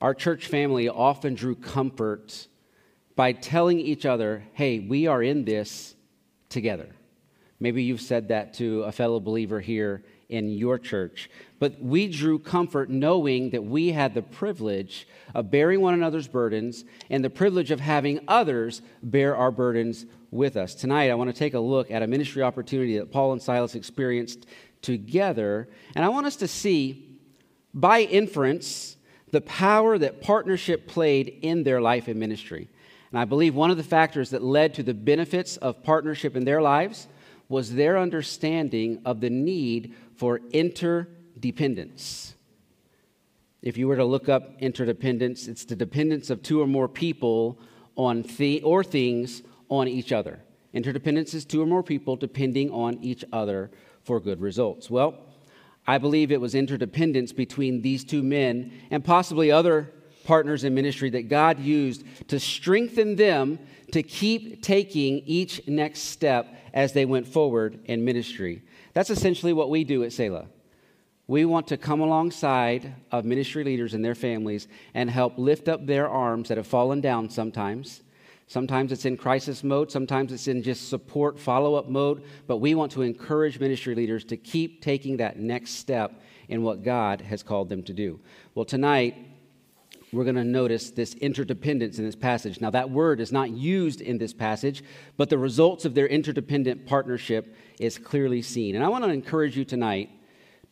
our 0.00 0.14
church 0.14 0.48
family 0.48 0.88
often 0.88 1.34
drew 1.34 1.54
comfort 1.54 2.48
by 3.14 3.32
telling 3.32 3.80
each 3.80 4.04
other, 4.04 4.44
hey, 4.52 4.80
we 4.80 5.06
are 5.06 5.22
in 5.22 5.44
this 5.44 5.94
together. 6.50 6.88
Maybe 7.58 7.82
you've 7.82 8.02
said 8.02 8.28
that 8.28 8.52
to 8.54 8.82
a 8.82 8.92
fellow 8.92 9.20
believer 9.20 9.60
here 9.60 10.02
in 10.28 10.50
your 10.50 10.78
church. 10.78 11.30
But 11.58 11.80
we 11.80 12.08
drew 12.08 12.38
comfort 12.38 12.90
knowing 12.90 13.50
that 13.50 13.64
we 13.64 13.92
had 13.92 14.14
the 14.14 14.22
privilege 14.22 15.08
of 15.34 15.50
bearing 15.50 15.80
one 15.80 15.94
another's 15.94 16.28
burdens 16.28 16.84
and 17.08 17.24
the 17.24 17.30
privilege 17.30 17.70
of 17.70 17.80
having 17.80 18.20
others 18.28 18.82
bear 19.02 19.34
our 19.34 19.50
burdens 19.50 20.04
with 20.30 20.56
us. 20.56 20.74
Tonight, 20.74 21.10
I 21.10 21.14
want 21.14 21.30
to 21.30 21.38
take 21.38 21.54
a 21.54 21.60
look 21.60 21.90
at 21.90 22.02
a 22.02 22.06
ministry 22.06 22.42
opportunity 22.42 22.98
that 22.98 23.10
Paul 23.10 23.32
and 23.32 23.40
Silas 23.40 23.74
experienced 23.74 24.46
together. 24.82 25.68
And 25.94 26.04
I 26.04 26.10
want 26.10 26.26
us 26.26 26.36
to 26.36 26.48
see, 26.48 27.18
by 27.72 28.02
inference, 28.02 28.96
the 29.30 29.40
power 29.40 29.96
that 29.98 30.20
partnership 30.20 30.86
played 30.86 31.38
in 31.42 31.64
their 31.64 31.80
life 31.80 32.06
and 32.06 32.20
ministry. 32.20 32.68
And 33.10 33.18
I 33.18 33.24
believe 33.24 33.54
one 33.54 33.70
of 33.70 33.76
the 33.78 33.82
factors 33.82 34.30
that 34.30 34.42
led 34.42 34.74
to 34.74 34.82
the 34.82 34.94
benefits 34.94 35.56
of 35.56 35.82
partnership 35.82 36.36
in 36.36 36.44
their 36.44 36.60
lives 36.60 37.06
was 37.48 37.74
their 37.74 37.96
understanding 37.96 39.00
of 39.04 39.20
the 39.20 39.30
need 39.30 39.94
for 40.16 40.40
interdependence. 41.36 42.34
If 43.62 43.76
you 43.76 43.88
were 43.88 43.96
to 43.96 44.04
look 44.04 44.28
up 44.28 44.52
interdependence, 44.60 45.48
it's 45.48 45.64
the 45.64 45.76
dependence 45.76 46.30
of 46.30 46.42
two 46.42 46.60
or 46.60 46.66
more 46.66 46.88
people 46.88 47.58
on 47.96 48.22
the, 48.22 48.62
or 48.62 48.84
things 48.84 49.42
on 49.68 49.88
each 49.88 50.12
other. 50.12 50.40
Interdependence 50.72 51.34
is 51.34 51.44
two 51.44 51.62
or 51.62 51.66
more 51.66 51.82
people 51.82 52.16
depending 52.16 52.70
on 52.70 52.98
each 53.02 53.24
other 53.32 53.70
for 54.04 54.20
good 54.20 54.40
results. 54.40 54.90
Well, 54.90 55.14
I 55.86 55.98
believe 55.98 56.30
it 56.30 56.40
was 56.40 56.54
interdependence 56.54 57.32
between 57.32 57.82
these 57.82 58.04
two 58.04 58.22
men 58.22 58.72
and 58.90 59.04
possibly 59.04 59.50
other 59.50 59.90
partners 60.24 60.64
in 60.64 60.74
ministry 60.74 61.10
that 61.10 61.28
God 61.28 61.58
used 61.60 62.04
to 62.28 62.38
strengthen 62.38 63.16
them 63.16 63.58
to 63.92 64.02
keep 64.02 64.62
taking 64.62 65.20
each 65.20 65.66
next 65.66 66.00
step 66.00 66.52
as 66.74 66.92
they 66.92 67.04
went 67.04 67.26
forward 67.26 67.78
in 67.84 68.04
ministry. 68.04 68.62
That's 68.92 69.10
essentially 69.10 69.52
what 69.52 69.70
we 69.70 69.84
do 69.84 70.02
at 70.02 70.12
Selah. 70.12 70.46
We 71.28 71.44
want 71.44 71.66
to 71.68 71.76
come 71.76 72.00
alongside 72.00 72.94
of 73.10 73.24
ministry 73.24 73.64
leaders 73.64 73.94
and 73.94 74.04
their 74.04 74.14
families 74.14 74.68
and 74.94 75.10
help 75.10 75.38
lift 75.38 75.68
up 75.68 75.84
their 75.84 76.08
arms 76.08 76.48
that 76.48 76.56
have 76.56 76.68
fallen 76.68 77.00
down 77.00 77.30
sometimes. 77.30 78.02
Sometimes 78.46 78.92
it's 78.92 79.04
in 79.06 79.16
crisis 79.16 79.64
mode, 79.64 79.90
sometimes 79.90 80.32
it's 80.32 80.46
in 80.46 80.62
just 80.62 80.88
support, 80.88 81.36
follow 81.36 81.74
up 81.74 81.88
mode, 81.88 82.22
but 82.46 82.58
we 82.58 82.76
want 82.76 82.92
to 82.92 83.02
encourage 83.02 83.58
ministry 83.58 83.96
leaders 83.96 84.24
to 84.26 84.36
keep 84.36 84.82
taking 84.82 85.16
that 85.16 85.36
next 85.36 85.72
step 85.72 86.22
in 86.48 86.62
what 86.62 86.84
God 86.84 87.20
has 87.22 87.42
called 87.42 87.68
them 87.68 87.82
to 87.82 87.92
do. 87.92 88.20
Well, 88.54 88.64
tonight, 88.64 89.16
we're 90.12 90.22
going 90.22 90.36
to 90.36 90.44
notice 90.44 90.90
this 90.92 91.14
interdependence 91.14 91.98
in 91.98 92.04
this 92.04 92.14
passage. 92.14 92.60
Now, 92.60 92.70
that 92.70 92.88
word 92.88 93.20
is 93.20 93.32
not 93.32 93.50
used 93.50 94.00
in 94.00 94.18
this 94.18 94.32
passage, 94.32 94.84
but 95.16 95.28
the 95.28 95.38
results 95.38 95.84
of 95.84 95.96
their 95.96 96.06
interdependent 96.06 96.86
partnership 96.86 97.52
is 97.80 97.98
clearly 97.98 98.42
seen. 98.42 98.76
And 98.76 98.84
I 98.84 98.88
want 98.88 99.02
to 99.02 99.10
encourage 99.10 99.56
you 99.56 99.64
tonight 99.64 100.10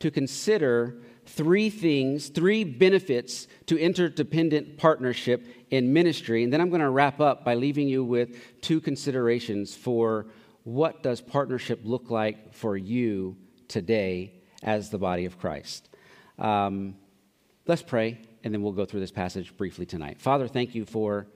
to 0.05 0.11
consider 0.11 0.99
three 1.25 1.71
things, 1.71 2.29
three 2.29 2.63
benefits 2.63 3.49
to 3.65 3.79
interdependent 3.79 4.77
partnership 4.77 5.47
in 5.71 5.95
ministry. 5.95 6.45
And 6.45 6.53
then 6.53 6.61
I'm 6.61 6.69
going 6.69 6.83
to 6.83 6.91
wrap 6.91 7.23
up 7.23 7.43
by 7.43 7.55
leaving 7.55 7.89
you 7.89 8.05
with 8.05 8.61
two 8.61 8.83
considerations 8.83 9.75
for 9.75 10.27
what 10.65 11.03
does 11.03 11.23
partnership 11.23 11.81
look 11.85 12.11
like 12.11 12.53
for 12.53 12.77
you 12.77 13.39
today 13.67 14.35
as 14.63 14.91
the 14.91 14.99
body 14.99 15.25
of 15.25 15.39
Christ. 15.39 15.89
Um, 16.39 16.97
let's 17.67 17.81
pray, 17.81 18.21
and 18.43 18.53
then 18.53 18.61
we'll 18.61 18.73
go 18.73 18.85
through 18.85 19.01
this 19.01 19.11
passage 19.11 19.57
briefly 19.57 19.87
tonight. 19.87 20.21
Father, 20.21 20.49
thank 20.49 20.75
you 20.75 20.85
for 20.85 21.27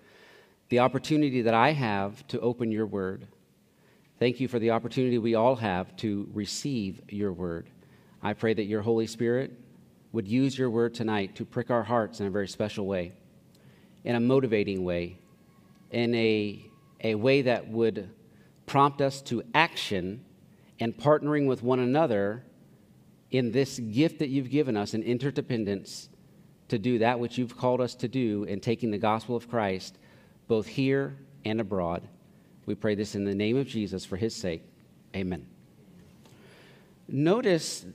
the 0.69 0.81
opportunity 0.81 1.41
that 1.41 1.55
I 1.55 1.73
have 1.73 2.27
to 2.27 2.41
open 2.41 2.71
your 2.71 2.85
word. 2.85 3.29
Thank 4.19 4.41
you 4.41 4.47
for 4.47 4.59
the 4.59 4.73
opportunity 4.73 5.17
we 5.17 5.37
all 5.37 5.57
have 5.57 5.97
to 5.97 6.29
receive 6.35 7.01
your 7.09 7.33
word. 7.33 7.71
I 8.23 8.33
pray 8.33 8.55
that 8.55 8.65
your 8.65 8.83
Holy 8.83 9.07
Spirit 9.07 9.53
would 10.13 10.27
use 10.27 10.59
your 10.59 10.71
word 10.71 10.95
tonight 10.95 11.37
to 11.37 11.45
prick 11.45 11.71
our 11.71 11.83
hearts 11.83 12.21
in 12.21 12.27
a 12.27 12.31
very 12.31 12.49
special 12.49 12.87
way, 12.87 13.13
in 14.05 14.17
a 14.17 14.21
motivating 14.21 14.85
way, 14.85 15.19
in 15.91 16.15
a, 16.15 16.65
a 17.03 17.15
way 17.15 17.43
that 17.43 17.69
would 17.69 18.11
prompt 18.67 19.01
us 19.01 19.21
to 19.23 19.43
action 19.55 20.25
and 20.81 20.97
partnering 20.97 21.47
with 21.47 21.63
one 21.63 21.81
another 21.81 22.45
in 23.31 23.53
this 23.53 23.79
gift 23.79 24.19
that 24.21 24.29
you've 24.29 24.51
given 24.51 24.77
us 24.77 24.95
in 24.95 25.03
interdependence 25.03 26.09
to 26.69 26.79
do 26.79 26.99
that 26.99 27.19
which 27.19 27.39
you've 27.39 27.57
called 27.57 27.81
us 27.81 27.95
to 27.95 28.09
do 28.09 28.45
in 28.45 28.61
taking 28.61 28.91
the 28.91 28.99
gospel 28.99 29.37
of 29.37 29.49
Christ 29.49 29.99
both 30.47 30.67
here 30.67 31.17
and 31.45 31.61
abroad. 31.61 32.07
We 32.67 32.75
pray 32.75 32.95
this 32.95 33.15
in 33.15 33.25
the 33.25 33.35
name 33.35 33.57
of 33.57 33.67
Jesus 33.67 34.05
for 34.05 34.17
his 34.17 34.35
sake. 34.35 34.63
Amen. 35.15 35.47
Notice, 37.07 37.87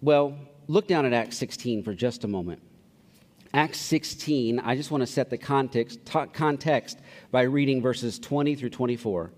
well, 0.00 0.38
look 0.66 0.86
down 0.86 1.06
at 1.06 1.12
Acts 1.12 1.36
16 1.38 1.82
for 1.82 1.94
just 1.94 2.24
a 2.24 2.28
moment. 2.28 2.62
Acts 3.54 3.78
16, 3.80 4.60
I 4.60 4.76
just 4.76 4.90
want 4.90 5.02
to 5.02 5.06
set 5.06 5.30
the 5.30 5.38
context, 5.38 6.00
context 6.32 6.98
by 7.30 7.42
reading 7.42 7.80
verses 7.80 8.18
20 8.18 8.54
through 8.54 8.70
24. 8.70 9.32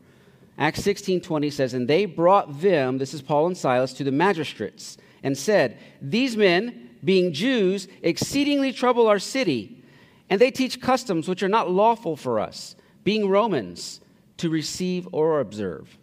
Acts 0.58 0.82
16 0.82 1.20
20 1.20 1.50
says, 1.50 1.74
And 1.74 1.88
they 1.88 2.04
brought 2.04 2.60
them, 2.60 2.98
this 2.98 3.14
is 3.14 3.22
Paul 3.22 3.46
and 3.46 3.56
Silas, 3.56 3.92
to 3.94 4.04
the 4.04 4.12
magistrates 4.12 4.98
and 5.22 5.38
said, 5.38 5.78
These 6.02 6.36
men, 6.36 6.90
being 7.04 7.32
Jews, 7.32 7.88
exceedingly 8.02 8.72
trouble 8.72 9.06
our 9.06 9.18
city, 9.18 9.82
and 10.28 10.40
they 10.40 10.50
teach 10.50 10.80
customs 10.80 11.28
which 11.28 11.42
are 11.42 11.48
not 11.48 11.70
lawful 11.70 12.16
for 12.16 12.38
us, 12.38 12.76
being 13.04 13.28
Romans, 13.28 14.00
to 14.36 14.50
receive 14.50 15.08
or 15.12 15.40
observe. 15.40 15.98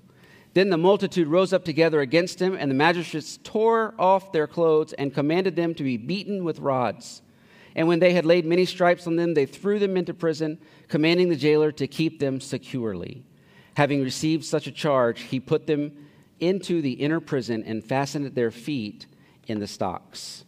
Then 0.57 0.71
the 0.71 0.77
multitude 0.77 1.27
rose 1.27 1.53
up 1.53 1.63
together 1.65 2.01
against 2.01 2.41
him, 2.41 2.55
and 2.55 2.71
the 2.71 2.73
magistrates 2.73 3.37
tore 3.43 3.93
off 3.99 4.31
their 4.31 4.47
clothes 4.47 4.91
and 4.93 5.13
commanded 5.13 5.55
them 5.55 5.75
to 5.75 5.83
be 5.83 5.97
beaten 5.97 6.43
with 6.43 6.57
rods. 6.57 7.21
And 7.75 7.87
when 7.87 7.99
they 7.99 8.13
had 8.13 8.25
laid 8.25 8.43
many 8.43 8.65
stripes 8.65 9.05
on 9.05 9.17
them, 9.17 9.35
they 9.35 9.45
threw 9.45 9.77
them 9.77 9.95
into 9.95 10.15
prison, 10.15 10.57
commanding 10.87 11.29
the 11.29 11.35
jailer 11.35 11.71
to 11.73 11.85
keep 11.85 12.17
them 12.17 12.41
securely. 12.41 13.23
Having 13.75 14.01
received 14.01 14.45
such 14.45 14.65
a 14.65 14.71
charge, 14.71 15.21
he 15.21 15.39
put 15.39 15.67
them 15.67 15.91
into 16.39 16.81
the 16.81 16.93
inner 16.93 17.19
prison 17.19 17.61
and 17.61 17.85
fastened 17.85 18.33
their 18.33 18.49
feet 18.49 19.05
in 19.45 19.59
the 19.59 19.67
stocks. 19.67 20.43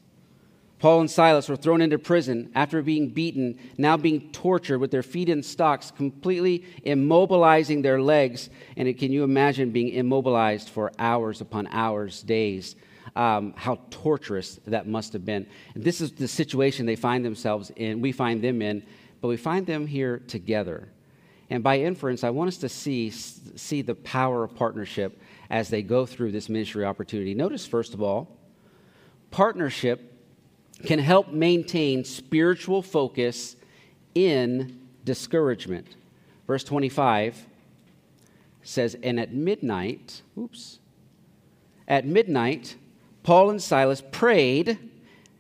Paul 0.79 1.01
and 1.01 1.12
Silas 1.12 1.50
were 1.50 1.57
thrown 1.57 1.81
into 1.81 2.00
prison 2.00 2.51
after 2.55 2.81
being 2.81 3.09
beaten, 3.09 3.59
now 3.77 3.98
being 3.98 4.31
tortured 4.31 4.79
with 4.79 4.91
their 4.91 5.03
feet 5.03 5.27
in 5.27 5.43
stocks, 5.43 5.91
completely 5.91 6.63
immobilizing 6.86 7.83
their 7.83 8.01
legs. 8.01 8.50
And 8.77 8.98
can 8.98 9.12
you 9.12 9.25
imagine 9.25 9.71
being 9.71 9.89
immobilized 9.89 10.69
for 10.69 10.93
hours 10.98 11.41
upon 11.41 11.67
hours, 11.67 12.24
days? 12.24 12.77
Um, 13.15 13.53
how 13.57 13.79
torturous 13.89 14.59
that 14.67 14.88
must 14.88 15.12
have 15.13 15.25
been. 15.25 15.48
And 15.75 15.83
this 15.83 16.00
is 16.00 16.13
the 16.13 16.27
situation 16.27 16.86
they 16.86 16.95
find 16.95 17.25
themselves 17.25 17.71
in, 17.75 18.00
we 18.00 18.13
find 18.13 18.41
them 18.41 18.62
in, 18.62 18.83
but 19.19 19.27
we 19.27 19.36
find 19.36 19.65
them 19.65 19.86
here 19.86 20.19
together. 20.19 20.88
And 21.50 21.63
by 21.63 21.79
inference, 21.79 22.24
I 22.24 22.29
want 22.29 22.50
us 22.50 22.57
to 22.57 22.69
see, 22.69 23.09
see 23.09 23.81
the 23.81 23.95
power 23.95 24.43
of 24.43 24.55
partnership 24.55 25.19
as 25.50 25.69
they 25.69 25.81
go 25.81 26.05
through 26.05 26.31
this 26.31 26.48
ministry 26.48 26.86
opportunity. 26.86 27.33
Notice, 27.33 27.65
first 27.65 27.95
of 27.95 28.01
all, 28.01 28.38
partnership 29.31 30.19
can 30.83 31.00
help 31.00 31.29
maintain 31.29 32.03
spiritual 32.03 32.81
focus 32.81 33.55
in 34.15 34.79
discouragement. 35.03 35.95
Verse 36.48 36.63
25 36.63 37.45
says, 38.63 38.95
And 39.03 39.19
at 39.19 39.33
midnight, 39.33 40.21
oops, 40.38 40.79
at 41.88 42.05
midnight, 42.05 42.75
Paul 43.24 43.50
and 43.50 43.62
Silas 43.62 44.01
prayed 44.12 44.77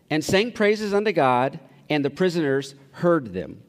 and 0.09 0.23
sang 0.23 0.51
praises 0.51 0.93
unto 0.93 1.11
God, 1.11 1.59
and 1.89 2.03
the 2.03 2.09
prisoners 2.09 2.75
heard 2.93 3.33
them. 3.33 3.61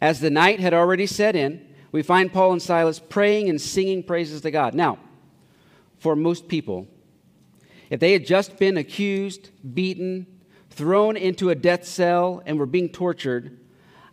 As 0.00 0.20
the 0.20 0.30
night 0.30 0.60
had 0.60 0.74
already 0.74 1.06
set 1.06 1.34
in, 1.34 1.66
we 1.92 2.02
find 2.02 2.32
Paul 2.32 2.52
and 2.52 2.62
Silas 2.62 3.00
praying 3.00 3.48
and 3.48 3.60
singing 3.60 4.02
praises 4.02 4.40
to 4.42 4.50
God. 4.50 4.74
Now, 4.74 4.98
for 5.98 6.14
most 6.14 6.48
people, 6.48 6.86
if 7.90 8.00
they 8.00 8.12
had 8.12 8.24
just 8.24 8.56
been 8.58 8.76
accused, 8.76 9.50
beaten, 9.74 10.26
thrown 10.70 11.16
into 11.16 11.50
a 11.50 11.54
death 11.54 11.84
cell, 11.84 12.42
and 12.46 12.58
were 12.58 12.66
being 12.66 12.88
tortured, 12.88 13.58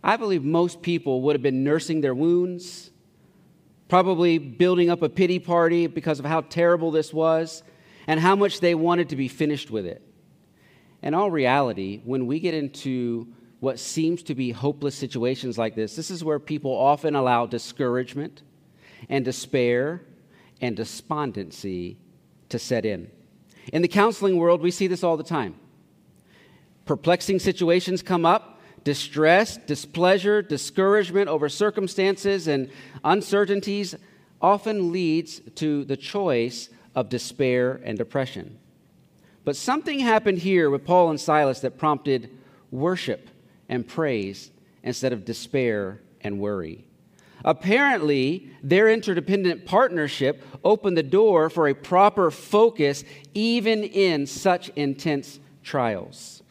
I 0.02 0.16
believe 0.16 0.44
most 0.44 0.82
people 0.82 1.22
would 1.22 1.34
have 1.34 1.42
been 1.42 1.64
nursing 1.64 2.00
their 2.00 2.14
wounds, 2.14 2.90
probably 3.88 4.38
building 4.38 4.90
up 4.90 5.02
a 5.02 5.08
pity 5.08 5.38
party 5.38 5.86
because 5.86 6.18
of 6.18 6.24
how 6.24 6.42
terrible 6.42 6.90
this 6.90 7.12
was 7.12 7.62
and 8.06 8.20
how 8.20 8.36
much 8.36 8.60
they 8.60 8.74
wanted 8.74 9.08
to 9.08 9.16
be 9.16 9.28
finished 9.28 9.70
with 9.70 9.86
it. 9.86 10.02
In 11.02 11.14
all 11.14 11.30
reality, 11.30 12.00
when 12.04 12.26
we 12.26 12.40
get 12.40 12.54
into 12.54 13.28
what 13.60 13.78
seems 13.78 14.22
to 14.24 14.34
be 14.34 14.50
hopeless 14.50 14.94
situations 14.94 15.58
like 15.58 15.74
this, 15.74 15.96
this 15.96 16.10
is 16.10 16.24
where 16.24 16.38
people 16.38 16.72
often 16.72 17.14
allow 17.14 17.46
discouragement 17.46 18.42
and 19.08 19.24
despair 19.24 20.02
and 20.60 20.76
despondency 20.76 21.98
to 22.48 22.58
set 22.58 22.84
in. 22.84 23.10
In 23.72 23.82
the 23.82 23.88
counseling 23.88 24.36
world, 24.36 24.60
we 24.60 24.70
see 24.70 24.86
this 24.86 25.04
all 25.04 25.16
the 25.16 25.24
time. 25.24 25.54
Perplexing 26.88 27.38
situations 27.38 28.02
come 28.02 28.24
up, 28.24 28.62
distress, 28.82 29.58
displeasure, 29.58 30.40
discouragement 30.40 31.28
over 31.28 31.50
circumstances 31.50 32.48
and 32.48 32.70
uncertainties 33.04 33.94
often 34.40 34.90
leads 34.90 35.40
to 35.56 35.84
the 35.84 35.98
choice 35.98 36.70
of 36.94 37.10
despair 37.10 37.78
and 37.84 37.98
depression. 37.98 38.58
But 39.44 39.54
something 39.54 39.98
happened 39.98 40.38
here 40.38 40.70
with 40.70 40.86
Paul 40.86 41.10
and 41.10 41.20
Silas 41.20 41.60
that 41.60 41.76
prompted 41.76 42.30
worship 42.70 43.28
and 43.68 43.86
praise 43.86 44.50
instead 44.82 45.12
of 45.12 45.26
despair 45.26 46.00
and 46.22 46.40
worry. 46.40 46.86
Apparently, 47.44 48.48
their 48.62 48.88
interdependent 48.88 49.66
partnership 49.66 50.42
opened 50.64 50.96
the 50.96 51.02
door 51.02 51.50
for 51.50 51.68
a 51.68 51.74
proper 51.74 52.30
focus 52.30 53.04
even 53.34 53.84
in 53.84 54.26
such 54.26 54.70
intense 54.70 55.38
trials. 55.62 56.42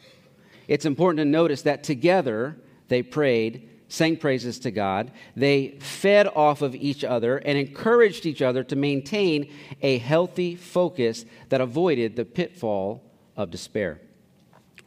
It's 0.68 0.84
important 0.84 1.18
to 1.18 1.24
notice 1.24 1.62
that 1.62 1.82
together 1.82 2.56
they 2.86 3.02
prayed, 3.02 3.68
sang 3.88 4.16
praises 4.16 4.60
to 4.60 4.70
God, 4.70 5.10
they 5.34 5.78
fed 5.80 6.28
off 6.28 6.62
of 6.62 6.74
each 6.76 7.02
other, 7.02 7.38
and 7.38 7.58
encouraged 7.58 8.26
each 8.26 8.42
other 8.42 8.62
to 8.64 8.76
maintain 8.76 9.52
a 9.82 9.98
healthy 9.98 10.54
focus 10.54 11.24
that 11.48 11.60
avoided 11.60 12.14
the 12.14 12.24
pitfall 12.24 13.02
of 13.36 13.50
despair. 13.50 14.00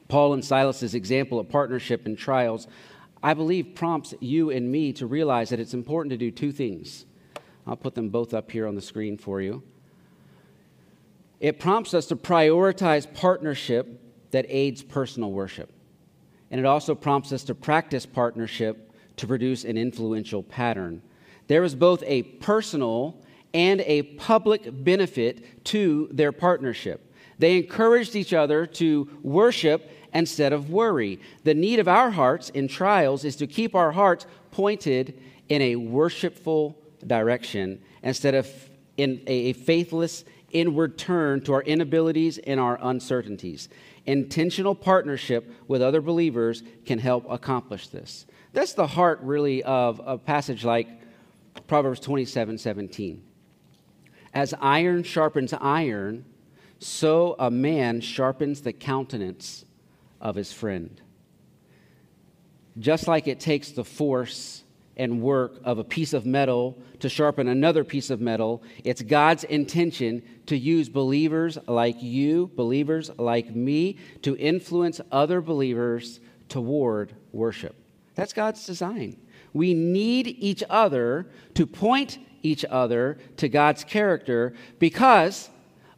Paul 0.07 0.33
and 0.33 0.43
Silas's 0.45 0.95
example 0.95 1.39
of 1.39 1.50
partnership 1.50 2.05
in 2.05 2.15
trials 2.15 2.67
I 3.23 3.33
believe, 3.33 3.75
prompts 3.75 4.13
you 4.19 4.50
and 4.50 4.71
me 4.71 4.93
to 4.93 5.05
realize 5.05 5.50
that 5.50 5.59
it's 5.59 5.73
important 5.73 6.11
to 6.11 6.17
do 6.17 6.31
two 6.31 6.51
things. 6.51 7.05
I'll 7.67 7.75
put 7.75 7.93
them 7.93 8.09
both 8.09 8.33
up 8.33 8.50
here 8.50 8.67
on 8.67 8.75
the 8.75 8.81
screen 8.81 9.17
for 9.17 9.41
you. 9.41 9.61
It 11.39 11.59
prompts 11.59 11.93
us 11.93 12.07
to 12.07 12.15
prioritize 12.15 13.11
partnership 13.13 14.00
that 14.31 14.45
aids 14.50 14.81
personal 14.81 15.31
worship. 15.31 15.71
and 16.51 16.59
it 16.59 16.65
also 16.65 16.93
prompts 16.93 17.31
us 17.31 17.43
to 17.45 17.55
practice 17.55 18.05
partnership 18.05 18.91
to 19.15 19.25
produce 19.25 19.63
an 19.63 19.77
influential 19.77 20.43
pattern. 20.43 21.01
There 21.47 21.63
is 21.63 21.75
both 21.75 22.03
a 22.05 22.23
personal 22.23 23.21
and 23.53 23.81
a 23.81 24.03
public 24.03 24.83
benefit 24.83 25.63
to 25.65 26.09
their 26.11 26.31
partnership. 26.31 27.13
They 27.39 27.57
encouraged 27.57 28.15
each 28.15 28.33
other 28.33 28.65
to 28.65 29.09
worship 29.23 29.89
instead 30.13 30.53
of 30.53 30.69
worry. 30.69 31.19
The 31.43 31.53
need 31.53 31.79
of 31.79 31.88
our 31.88 32.11
hearts 32.11 32.50
in 32.50 32.67
trials 32.67 33.23
is 33.23 33.35
to 33.38 33.47
keep 33.47 33.73
our 33.73 33.91
hearts 33.91 34.25
pointed 34.51 35.19
in 35.50 35.61
a 35.61 35.75
worshipful 35.77 36.77
direction 37.07 37.81
instead 38.03 38.35
of 38.35 38.47
in 38.97 39.21
a 39.25 39.53
faithless 39.53 40.25
inward 40.51 40.97
turn 40.97 41.41
to 41.41 41.53
our 41.53 41.63
inabilities 41.63 42.38
and 42.39 42.59
our 42.59 42.77
uncertainties. 42.81 43.69
Intentional 44.05 44.74
partnership 44.74 45.51
with 45.67 45.81
other 45.81 46.01
believers 46.01 46.63
can 46.86 47.00
help 47.00 47.25
accomplish 47.29 47.88
this. 47.88 48.25
That's 48.53 48.74
the 48.74 48.88
heart, 48.88 49.20
really, 49.22 49.63
of 49.63 50.01
a 50.03 50.17
passage 50.17 50.65
like 50.65 50.88
Proverbs 51.67 52.00
27 52.00 52.58
17. 52.58 53.22
As 54.34 54.53
iron 54.60 55.03
sharpens 55.03 55.53
iron, 55.60 56.25
so 56.79 57.36
a 57.38 57.51
man 57.51 58.01
sharpens 58.01 58.62
the 58.62 58.74
countenance 58.74 59.65
of 60.20 60.36
his 60.36 60.51
friend. 60.51 61.00
Just 62.79 63.08
like 63.08 63.27
it 63.27 63.39
takes 63.39 63.72
the 63.72 63.84
force 63.84 64.63
and 64.98 65.21
work 65.21 65.60
of 65.63 65.77
a 65.77 65.83
piece 65.83 66.13
of 66.13 66.25
metal 66.25 66.77
to 67.00 67.10
sharpen 67.10 67.48
another 67.48 67.83
piece 67.83 68.10
of 68.10 68.21
metal, 68.21 68.62
it's 68.83 69.01
God's 69.01 69.43
intention 69.45 70.21
to 70.45 70.57
use 70.57 70.89
believers 70.89 71.57
like 71.67 72.01
you, 72.01 72.51
believers 72.55 73.10
like 73.17 73.55
me, 73.55 73.98
to 74.21 74.36
influence 74.38 75.01
other 75.12 75.41
believers 75.41 76.19
toward 76.50 77.13
worship. 77.31 77.75
That's 78.15 78.33
God's 78.33 78.65
design. 78.65 79.17
We 79.53 79.74
need 79.74 80.27
each 80.27 80.63
other 80.69 81.27
to 81.55 81.65
point 81.65 82.19
each 82.43 82.65
other 82.65 83.17
to 83.38 83.50
God's 83.50 83.83
character 83.83 84.53
because 84.79 85.50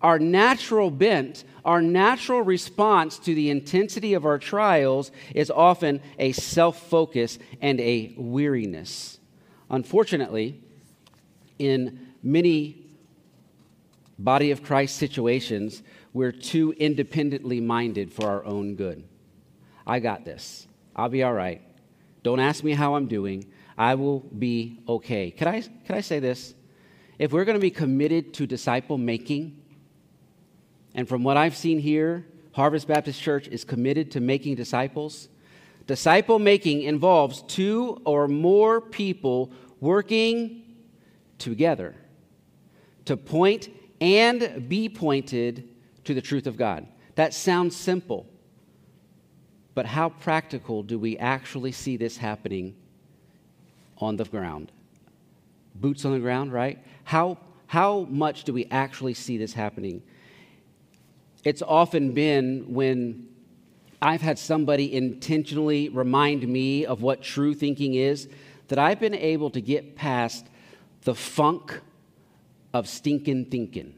our 0.04 0.20
natural 0.20 0.92
bent, 0.92 1.46
our 1.64 1.82
natural 1.82 2.42
response 2.42 3.18
to 3.20 3.34
the 3.34 3.50
intensity 3.50 4.14
of 4.14 4.26
our 4.26 4.38
trials 4.38 5.12
is 5.34 5.50
often 5.50 6.02
a 6.20 6.34
self 6.34 6.90
focus 6.90 7.40
and 7.62 7.80
a 7.80 8.14
weariness. 8.18 9.18
Unfortunately, 9.70 10.62
in 11.58 12.10
many 12.22 12.86
body 14.20 14.52
of 14.52 14.62
Christ 14.62 14.98
situations, 14.98 15.82
we're 16.12 16.34
too 16.34 16.74
independently 16.74 17.62
minded 17.62 18.12
for 18.12 18.30
our 18.30 18.46
own 18.46 18.76
good. 18.76 19.04
I 19.88 20.00
got 20.00 20.26
this. 20.26 20.68
I'll 20.96 21.10
be 21.10 21.24
all 21.24 21.34
right. 21.34 21.62
Don't 22.22 22.40
ask 22.40 22.64
me 22.64 22.74
how 22.74 22.96
I'm 22.96 23.08
doing. 23.08 23.46
I 23.78 23.96
will 23.96 24.20
be 24.20 24.80
okay. 24.88 25.32
Could 25.32 25.48
I, 25.48 25.62
could 25.62 25.96
I 25.96 26.02
say 26.02 26.20
this? 26.20 26.54
If 27.18 27.32
we're 27.32 27.46
going 27.46 27.58
to 27.58 27.62
be 27.62 27.72
committed 27.72 28.34
to 28.36 28.46
disciple 28.46 28.98
making, 28.98 29.63
and 30.96 31.08
from 31.08 31.24
what 31.24 31.38
I've 31.38 31.56
seen 31.56 31.80
here, 31.80 32.26
Harvest 32.52 32.88
Baptist 32.88 33.22
Church 33.22 33.48
is 33.48 33.64
committed 33.64 34.12
to 34.12 34.20
making 34.20 34.56
disciples. 34.56 35.28
Disciple 35.88 36.40
making 36.40 36.84
involves 36.84 37.42
two 37.44 38.02
or 38.06 38.28
more 38.28 38.80
people 38.80 39.52
working 39.80 40.64
together 41.40 41.96
to 43.06 43.18
point 43.18 43.70
and 44.00 44.70
be 44.70 44.88
pointed 44.88 45.68
to 46.06 46.14
the 46.14 46.22
truth 46.22 46.48
of 46.48 46.58
God. 46.58 46.88
That 47.16 47.34
sounds 47.34 47.76
simple, 47.76 48.26
but 49.74 49.86
how 49.86 50.10
practical 50.10 50.84
do 50.84 51.00
we 51.00 51.18
actually 51.18 51.72
see 51.72 51.98
this 51.98 52.18
happening 52.18 52.76
on 53.98 54.16
the 54.16 54.26
ground? 54.26 54.72
Boots 55.76 56.06
on 56.06 56.14
the 56.14 56.20
ground, 56.20 56.54
right? 56.54 56.80
How, 57.04 57.38
how 57.66 58.02
much 58.10 58.44
do 58.44 58.54
we 58.54 58.66
actually 58.72 59.16
see 59.16 59.38
this 59.38 59.54
happening? 59.54 60.04
It's 61.44 61.62
often 61.62 62.14
been 62.14 62.74
when 62.74 63.28
I've 64.02 64.22
had 64.22 64.40
somebody 64.40 64.94
intentionally 64.96 65.90
remind 65.90 66.48
me 66.48 66.86
of 66.86 67.02
what 67.02 67.22
true 67.22 67.54
thinking 67.54 67.96
is 67.96 68.30
that 68.68 68.80
I've 68.80 69.00
been 69.00 69.14
able 69.14 69.50
to 69.52 69.62
get 69.62 69.96
past 69.96 70.48
the 71.02 71.16
funk 71.16 71.82
of 72.74 72.88
stinking 72.88 73.46
thinking. 73.46 73.94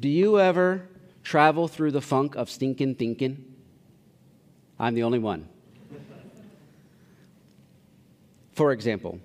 Do 0.00 0.08
you 0.08 0.40
ever 0.40 0.88
travel 1.22 1.68
through 1.68 1.92
the 1.92 2.00
funk 2.00 2.34
of 2.34 2.50
stinking 2.50 2.96
thinking? 2.96 3.44
I'm 4.78 4.94
the 4.94 5.02
only 5.02 5.18
one. 5.18 5.48
For 8.52 8.72
example, 8.72 9.20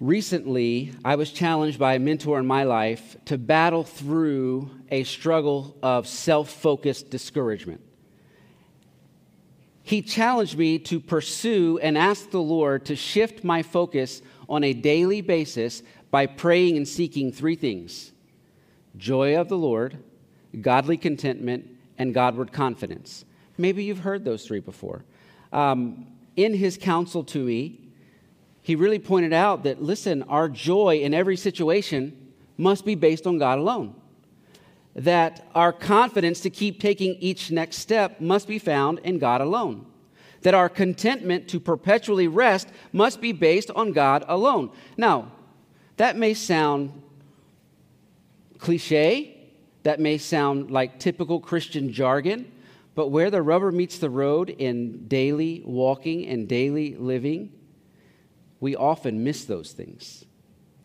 recently 0.00 0.92
I 1.04 1.16
was 1.16 1.30
challenged 1.30 1.78
by 1.78 1.94
a 1.94 1.98
mentor 1.98 2.38
in 2.38 2.46
my 2.46 2.64
life 2.64 3.16
to 3.26 3.38
battle 3.38 3.84
through 3.84 4.70
a 4.90 5.04
struggle 5.04 5.76
of 5.82 6.06
self 6.06 6.50
focused 6.50 7.10
discouragement. 7.10 7.80
He 9.82 10.00
challenged 10.00 10.56
me 10.56 10.78
to 10.80 10.98
pursue 10.98 11.78
and 11.82 11.98
ask 11.98 12.30
the 12.30 12.40
Lord 12.40 12.86
to 12.86 12.96
shift 12.96 13.44
my 13.44 13.62
focus 13.62 14.22
on 14.48 14.64
a 14.64 14.72
daily 14.72 15.20
basis 15.20 15.82
by 16.10 16.26
praying 16.26 16.76
and 16.76 16.88
seeking 16.88 17.32
three 17.32 17.56
things 17.56 18.12
joy 18.96 19.36
of 19.36 19.48
the 19.48 19.58
Lord, 19.58 19.98
godly 20.60 20.96
contentment, 20.96 21.68
and 21.98 22.14
Godward 22.14 22.52
confidence. 22.52 23.24
Maybe 23.58 23.84
you've 23.84 24.00
heard 24.00 24.24
those 24.24 24.46
three 24.46 24.60
before. 24.60 25.04
Um, 25.52 26.06
in 26.36 26.54
his 26.54 26.76
counsel 26.76 27.22
to 27.24 27.38
me, 27.38 27.83
he 28.64 28.76
really 28.76 28.98
pointed 28.98 29.34
out 29.34 29.64
that, 29.64 29.82
listen, 29.82 30.22
our 30.22 30.48
joy 30.48 31.00
in 31.00 31.12
every 31.12 31.36
situation 31.36 32.32
must 32.56 32.86
be 32.86 32.94
based 32.94 33.26
on 33.26 33.36
God 33.36 33.58
alone. 33.58 33.94
That 34.96 35.46
our 35.54 35.70
confidence 35.70 36.40
to 36.40 36.48
keep 36.48 36.80
taking 36.80 37.16
each 37.16 37.50
next 37.50 37.76
step 37.76 38.22
must 38.22 38.48
be 38.48 38.58
found 38.58 39.00
in 39.00 39.18
God 39.18 39.42
alone. 39.42 39.84
That 40.40 40.54
our 40.54 40.70
contentment 40.70 41.46
to 41.48 41.60
perpetually 41.60 42.26
rest 42.26 42.68
must 42.90 43.20
be 43.20 43.32
based 43.32 43.70
on 43.72 43.92
God 43.92 44.24
alone. 44.28 44.70
Now, 44.96 45.30
that 45.98 46.16
may 46.16 46.32
sound 46.32 47.02
cliche, 48.56 49.46
that 49.82 50.00
may 50.00 50.16
sound 50.16 50.70
like 50.70 50.98
typical 50.98 51.38
Christian 51.38 51.92
jargon, 51.92 52.50
but 52.94 53.08
where 53.08 53.30
the 53.30 53.42
rubber 53.42 53.70
meets 53.70 53.98
the 53.98 54.08
road 54.08 54.48
in 54.48 55.06
daily 55.06 55.60
walking 55.66 56.24
and 56.26 56.48
daily 56.48 56.96
living, 56.96 57.52
we 58.64 58.74
often 58.74 59.22
miss 59.22 59.44
those 59.44 59.72
things. 59.72 60.24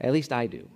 At 0.02 0.12
least 0.12 0.34
I 0.34 0.48
do. 0.48 0.70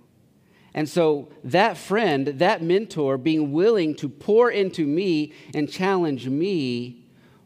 And 0.72 0.88
so 0.88 1.28
that 1.44 1.76
friend, 1.76 2.26
that 2.26 2.62
mentor, 2.62 3.18
being 3.18 3.52
willing 3.52 3.94
to 3.96 4.08
pour 4.08 4.50
into 4.50 4.86
me 4.86 5.34
and 5.54 5.70
challenge 5.70 6.26
me 6.26 7.04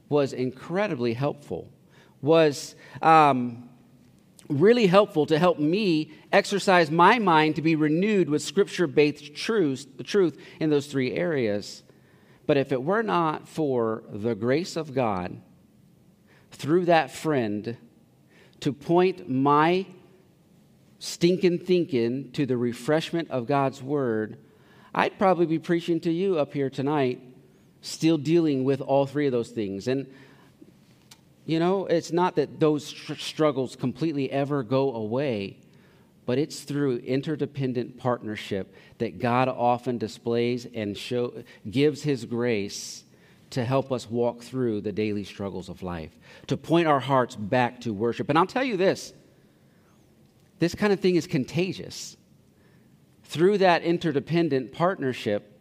was 0.09 0.33
incredibly 0.33 1.13
helpful, 1.13 1.73
was 2.23 2.77
um, 3.03 3.69
really 4.49 4.87
helpful 4.87 5.27
to 5.27 5.41
help 5.41 5.59
me 5.59 6.13
exercise 6.33 6.89
my 6.89 7.19
mind 7.19 7.57
to 7.57 7.63
be 7.63 7.75
renewed 7.75 8.31
with 8.31 8.43
scripture 8.43 8.87
based 8.87 9.35
truth, 9.35 9.89
truth 10.05 10.39
in 10.61 10.71
those 10.71 10.87
three 10.87 11.15
areas. 11.15 11.83
But 12.47 12.59
if 12.59 12.71
it 12.71 12.81
were 12.81 13.03
not 13.03 13.49
for 13.49 14.05
the 14.09 14.37
grace 14.37 14.77
of 14.77 14.95
God 14.95 15.41
through 16.53 16.85
that 16.85 17.11
friend 17.11 17.77
to 18.61 18.73
point 18.73 19.29
my 19.29 19.87
stinking 20.99 21.59
thinking 21.59 22.31
to 22.33 22.47
the 22.47 22.57
refreshment 22.57 23.31
of 23.31 23.47
God's 23.47 23.83
word, 23.83 24.39
I'd 24.95 25.19
probably 25.19 25.47
be 25.47 25.59
preaching 25.59 26.01
to 26.01 26.13
you 26.13 26.39
up 26.39 26.53
here 26.53 26.71
tonight, 26.71 27.21
still 27.83 28.19
dealing 28.19 28.65
with 28.65 28.81
all 28.81 29.07
three 29.07 29.27
of 29.27 29.33
those 29.33 29.51
things. 29.51 29.87
And, 29.87 30.07
you 31.47 31.59
know, 31.59 31.87
it's 31.87 32.13
not 32.13 32.37
that 32.37 32.59
those 32.59 32.87
str- 32.87 33.15
struggles 33.15 33.77
completely 33.77 34.31
ever 34.31 34.63
go 34.63 34.95
away 34.95 35.59
but 36.29 36.37
it's 36.37 36.61
through 36.61 36.99
interdependent 36.99 37.97
partnership 37.97 38.75
that 38.99 39.19
God 39.19 39.49
often 39.49 39.97
displays 39.97 40.67
and 40.75 40.95
show, 40.95 41.43
gives 41.71 42.03
His 42.03 42.27
grace 42.27 43.03
to 43.51 43.65
help 43.65 43.91
us 43.91 44.11
walk 44.11 44.43
through 44.43 44.81
the 44.81 44.93
daily 44.93 45.25
struggles 45.25 45.69
of 45.69 45.83
life, 45.83 46.17
to 46.47 46.57
point 46.57 46.87
our 46.87 47.01
hearts 47.01 47.35
back 47.37 47.81
to 47.81 47.93
worship. 47.93 48.29
And 48.29 48.39
I'll 48.39 48.47
tell 48.47 48.65
you 48.65 48.77
this 48.77 49.13
this 50.59 50.75
kind 50.75 50.93
of 50.93 51.01
thing 51.01 51.17
is 51.17 51.27
contagious. 51.27 52.17
Through 53.25 53.59
that 53.59 53.83
interdependent 53.83 54.73
partnership, 54.73 55.61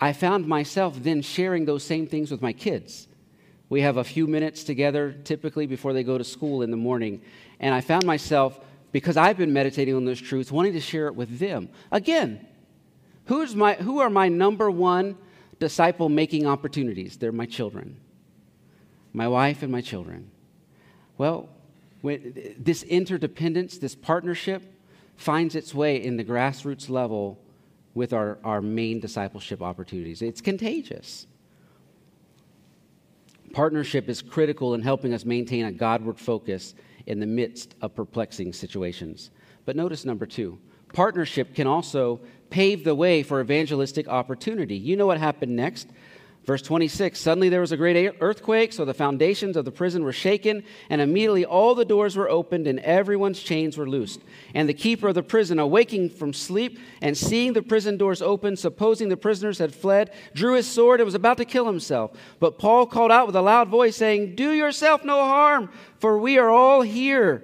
I 0.00 0.12
found 0.12 0.46
myself 0.46 1.02
then 1.02 1.22
sharing 1.22 1.64
those 1.64 1.82
same 1.82 2.06
things 2.06 2.30
with 2.30 2.42
my 2.42 2.52
kids. 2.52 3.08
We 3.68 3.80
have 3.80 3.96
a 3.96 4.04
few 4.04 4.26
minutes 4.26 4.62
together 4.62 5.12
typically 5.24 5.66
before 5.66 5.92
they 5.92 6.04
go 6.04 6.18
to 6.18 6.24
school 6.24 6.62
in 6.62 6.70
the 6.70 6.76
morning, 6.76 7.22
and 7.58 7.74
I 7.74 7.80
found 7.80 8.04
myself 8.04 8.60
because 8.92 9.16
I've 9.16 9.36
been 9.36 9.52
meditating 9.52 9.94
on 9.94 10.04
those 10.04 10.20
truths, 10.20 10.52
wanting 10.52 10.74
to 10.74 10.80
share 10.80 11.08
it 11.08 11.16
with 11.16 11.38
them. 11.38 11.68
Again, 11.90 12.46
who's 13.24 13.56
my, 13.56 13.74
who 13.74 13.98
are 13.98 14.10
my 14.10 14.28
number 14.28 14.70
one 14.70 15.16
disciple 15.58 16.08
making 16.08 16.46
opportunities? 16.46 17.16
They're 17.16 17.32
my 17.32 17.46
children. 17.46 18.00
my 19.16 19.26
wife, 19.26 19.62
and 19.62 19.72
my 19.72 19.80
children. 19.80 20.30
Well, 21.16 21.48
this 22.02 22.82
interdependence, 22.82 23.78
this 23.78 23.94
partnership, 23.94 24.62
finds 25.16 25.54
its 25.54 25.74
way 25.74 26.02
in 26.02 26.18
the 26.18 26.24
grassroots 26.24 26.90
level 26.90 27.38
with 27.94 28.12
our, 28.12 28.38
our 28.44 28.60
main 28.60 29.00
discipleship 29.00 29.62
opportunities. 29.62 30.20
It's 30.20 30.42
contagious. 30.42 31.26
Partnership 33.54 34.10
is 34.10 34.20
critical 34.20 34.74
in 34.74 34.82
helping 34.82 35.14
us 35.14 35.24
maintain 35.24 35.64
a 35.64 35.72
Godward 35.72 36.20
focus 36.20 36.74
in 37.06 37.18
the 37.18 37.26
midst 37.26 37.74
of 37.80 37.94
perplexing 37.94 38.52
situations. 38.52 39.30
But 39.64 39.76
notice 39.76 40.04
number 40.04 40.26
two 40.26 40.58
partnership 40.92 41.54
can 41.54 41.66
also 41.66 42.20
pave 42.50 42.84
the 42.84 42.94
way 42.94 43.22
for 43.22 43.40
evangelistic 43.40 44.08
opportunity. 44.08 44.76
You 44.76 44.96
know 44.96 45.06
what 45.06 45.18
happened 45.18 45.56
next? 45.56 45.88
Verse 46.46 46.62
26 46.62 47.18
Suddenly 47.18 47.48
there 47.48 47.60
was 47.60 47.72
a 47.72 47.76
great 47.76 48.16
earthquake, 48.20 48.72
so 48.72 48.84
the 48.84 48.94
foundations 48.94 49.56
of 49.56 49.64
the 49.64 49.72
prison 49.72 50.04
were 50.04 50.12
shaken, 50.12 50.62
and 50.88 51.00
immediately 51.00 51.44
all 51.44 51.74
the 51.74 51.84
doors 51.84 52.16
were 52.16 52.30
opened, 52.30 52.68
and 52.68 52.78
everyone's 52.80 53.42
chains 53.42 53.76
were 53.76 53.88
loosed. 53.88 54.20
And 54.54 54.68
the 54.68 54.74
keeper 54.74 55.08
of 55.08 55.16
the 55.16 55.24
prison, 55.24 55.58
awaking 55.58 56.10
from 56.10 56.32
sleep 56.32 56.78
and 57.02 57.18
seeing 57.18 57.52
the 57.52 57.62
prison 57.62 57.96
doors 57.96 58.22
open, 58.22 58.56
supposing 58.56 59.08
the 59.08 59.16
prisoners 59.16 59.58
had 59.58 59.74
fled, 59.74 60.12
drew 60.34 60.54
his 60.54 60.68
sword 60.68 61.00
and 61.00 61.04
was 61.04 61.16
about 61.16 61.36
to 61.38 61.44
kill 61.44 61.66
himself. 61.66 62.12
But 62.38 62.58
Paul 62.58 62.86
called 62.86 63.10
out 63.10 63.26
with 63.26 63.36
a 63.36 63.42
loud 63.42 63.68
voice, 63.68 63.96
saying, 63.96 64.36
Do 64.36 64.52
yourself 64.52 65.04
no 65.04 65.24
harm, 65.24 65.68
for 65.98 66.16
we 66.16 66.38
are 66.38 66.48
all 66.48 66.82
here. 66.82 67.42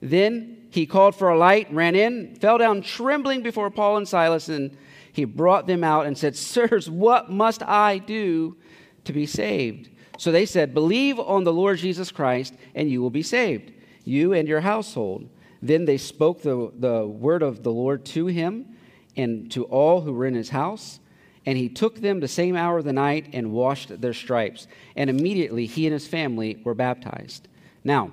Then 0.00 0.61
he 0.72 0.86
called 0.86 1.14
for 1.14 1.28
a 1.28 1.36
light, 1.36 1.70
ran 1.70 1.94
in, 1.94 2.34
fell 2.36 2.56
down 2.56 2.80
trembling 2.80 3.42
before 3.42 3.70
Paul 3.70 3.98
and 3.98 4.08
Silas, 4.08 4.48
and 4.48 4.74
he 5.12 5.26
brought 5.26 5.66
them 5.66 5.84
out 5.84 6.06
and 6.06 6.16
said, 6.16 6.34
Sirs, 6.34 6.88
what 6.88 7.30
must 7.30 7.62
I 7.62 7.98
do 7.98 8.56
to 9.04 9.12
be 9.12 9.26
saved? 9.26 9.90
So 10.16 10.32
they 10.32 10.46
said, 10.46 10.72
Believe 10.72 11.20
on 11.20 11.44
the 11.44 11.52
Lord 11.52 11.76
Jesus 11.76 12.10
Christ, 12.10 12.54
and 12.74 12.90
you 12.90 13.02
will 13.02 13.10
be 13.10 13.22
saved, 13.22 13.70
you 14.04 14.32
and 14.32 14.48
your 14.48 14.62
household. 14.62 15.28
Then 15.60 15.84
they 15.84 15.98
spoke 15.98 16.40
the, 16.40 16.72
the 16.78 17.06
word 17.06 17.42
of 17.42 17.62
the 17.62 17.70
Lord 17.70 18.06
to 18.06 18.26
him 18.26 18.74
and 19.14 19.50
to 19.52 19.64
all 19.64 20.00
who 20.00 20.14
were 20.14 20.24
in 20.24 20.34
his 20.34 20.48
house. 20.48 21.00
And 21.44 21.58
he 21.58 21.68
took 21.68 22.00
them 22.00 22.20
the 22.20 22.28
same 22.28 22.56
hour 22.56 22.78
of 22.78 22.84
the 22.84 22.94
night 22.94 23.28
and 23.34 23.52
washed 23.52 24.00
their 24.00 24.14
stripes. 24.14 24.68
And 24.96 25.10
immediately 25.10 25.66
he 25.66 25.86
and 25.86 25.92
his 25.92 26.06
family 26.06 26.62
were 26.64 26.74
baptized. 26.74 27.48
Now, 27.84 28.12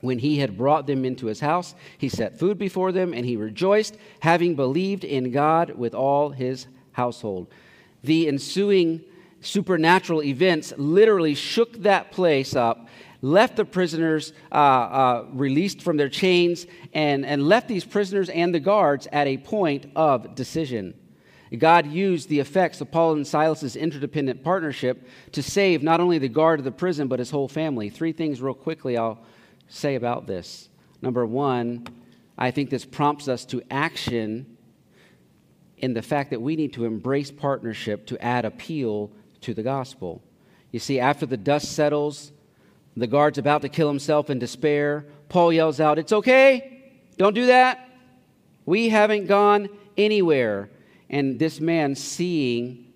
when 0.00 0.18
he 0.18 0.38
had 0.38 0.56
brought 0.56 0.86
them 0.86 1.04
into 1.04 1.26
his 1.26 1.40
house, 1.40 1.74
he 1.96 2.08
set 2.08 2.38
food 2.38 2.58
before 2.58 2.92
them, 2.92 3.12
and 3.12 3.26
he 3.26 3.36
rejoiced, 3.36 3.96
having 4.20 4.54
believed 4.54 5.04
in 5.04 5.32
God 5.32 5.70
with 5.70 5.94
all 5.94 6.30
his 6.30 6.66
household. 6.92 7.48
The 8.02 8.28
ensuing 8.28 9.02
supernatural 9.40 10.22
events 10.22 10.72
literally 10.76 11.34
shook 11.34 11.82
that 11.82 12.12
place 12.12 12.54
up, 12.54 12.88
left 13.22 13.56
the 13.56 13.64
prisoners 13.64 14.32
uh, 14.52 14.54
uh, 14.54 15.26
released 15.32 15.82
from 15.82 15.96
their 15.96 16.08
chains, 16.08 16.66
and, 16.92 17.26
and 17.26 17.48
left 17.48 17.66
these 17.66 17.84
prisoners 17.84 18.28
and 18.28 18.54
the 18.54 18.60
guards 18.60 19.08
at 19.12 19.26
a 19.26 19.36
point 19.38 19.90
of 19.96 20.34
decision. 20.34 20.94
God 21.56 21.86
used 21.86 22.28
the 22.28 22.40
effects 22.40 22.80
of 22.80 22.90
Paul 22.90 23.14
and 23.14 23.26
Silas's 23.26 23.74
interdependent 23.74 24.44
partnership 24.44 25.08
to 25.32 25.42
save 25.42 25.82
not 25.82 25.98
only 25.98 26.18
the 26.18 26.28
guard 26.28 26.60
of 26.60 26.64
the 26.64 26.70
prison, 26.70 27.08
but 27.08 27.20
his 27.20 27.30
whole 27.30 27.48
family. 27.48 27.88
Three 27.88 28.12
things, 28.12 28.42
real 28.42 28.54
quickly, 28.54 28.98
I'll 28.98 29.18
say 29.68 29.94
about 29.94 30.26
this. 30.26 30.68
Number 31.00 31.24
one, 31.24 31.86
I 32.36 32.50
think 32.50 32.70
this 32.70 32.84
prompts 32.84 33.28
us 33.28 33.44
to 33.46 33.62
action 33.70 34.56
in 35.76 35.94
the 35.94 36.02
fact 36.02 36.30
that 36.30 36.40
we 36.40 36.56
need 36.56 36.72
to 36.72 36.84
embrace 36.84 37.30
partnership 37.30 38.06
to 38.06 38.24
add 38.24 38.44
appeal 38.44 39.10
to 39.42 39.54
the 39.54 39.62
gospel. 39.62 40.22
You 40.72 40.80
see, 40.80 40.98
after 40.98 41.26
the 41.26 41.36
dust 41.36 41.72
settles, 41.72 42.32
the 42.96 43.06
guard's 43.06 43.38
about 43.38 43.62
to 43.62 43.68
kill 43.68 43.88
himself 43.88 44.28
in 44.28 44.38
despair. 44.38 45.06
Paul 45.28 45.52
yells 45.52 45.80
out, 45.80 45.98
It's 45.98 46.12
okay, 46.12 46.92
don't 47.16 47.34
do 47.34 47.46
that. 47.46 47.88
We 48.66 48.88
haven't 48.88 49.26
gone 49.26 49.68
anywhere. 49.96 50.70
And 51.08 51.38
this 51.38 51.60
man, 51.60 51.94
seeing 51.94 52.92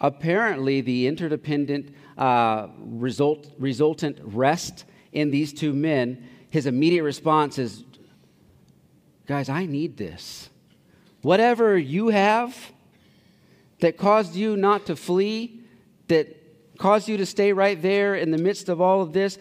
apparently 0.00 0.80
the 0.80 1.06
interdependent 1.06 1.94
uh, 2.18 2.68
result, 2.78 3.52
resultant 3.58 4.18
rest 4.22 4.84
in 5.12 5.30
these 5.30 5.52
two 5.52 5.72
men, 5.72 6.28
his 6.50 6.66
immediate 6.66 7.02
response 7.02 7.58
is, 7.58 7.84
Guys, 9.26 9.48
I 9.48 9.64
need 9.64 9.96
this. 9.96 10.50
Whatever 11.22 11.78
you 11.78 12.08
have 12.08 12.72
that 13.78 13.96
caused 13.96 14.34
you 14.34 14.56
not 14.56 14.86
to 14.86 14.96
flee, 14.96 15.60
that 16.08 16.36
caused 16.78 17.08
you 17.08 17.16
to 17.18 17.26
stay 17.26 17.52
right 17.52 17.80
there 17.80 18.16
in 18.16 18.32
the 18.32 18.38
midst 18.38 18.68
of 18.68 18.80
all 18.80 19.02
of 19.02 19.12
this, 19.12 19.38